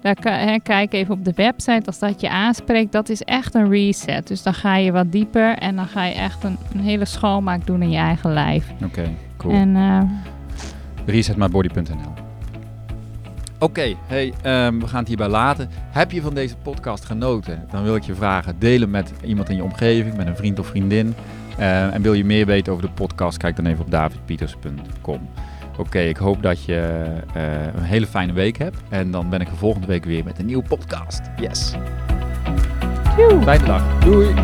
[0.00, 2.92] Daar hè, kijk even op de website als dat je aanspreekt.
[2.92, 4.28] Dat is echt een reset.
[4.28, 7.66] Dus dan ga je wat dieper en dan ga je echt een, een hele schoonmaak
[7.66, 8.72] doen in je eigen lijf.
[8.84, 9.54] Oké, cool.
[9.54, 10.02] En eh,
[11.06, 12.29] resetmybody.nl.
[13.62, 15.68] Oké, hey, ehm, we gaan het hierbij laten.
[15.90, 17.66] Heb je van deze podcast genoten?
[17.70, 20.66] Dan wil ik je vragen, delen met iemand in je omgeving, met een vriend of
[20.66, 21.14] vriendin.
[21.58, 25.28] Eh, en wil je meer weten over de podcast, kijk dan even op davidpieters.com.
[25.78, 27.04] Oké, ik hoop dat je
[27.34, 27.42] eh,
[27.74, 28.76] een hele fijne week hebt.
[28.88, 31.20] En dan ben ik er volgende week weer met een nieuwe podcast.
[31.36, 31.74] Yes.
[33.42, 33.98] Fijne dag.
[33.98, 34.34] Doei.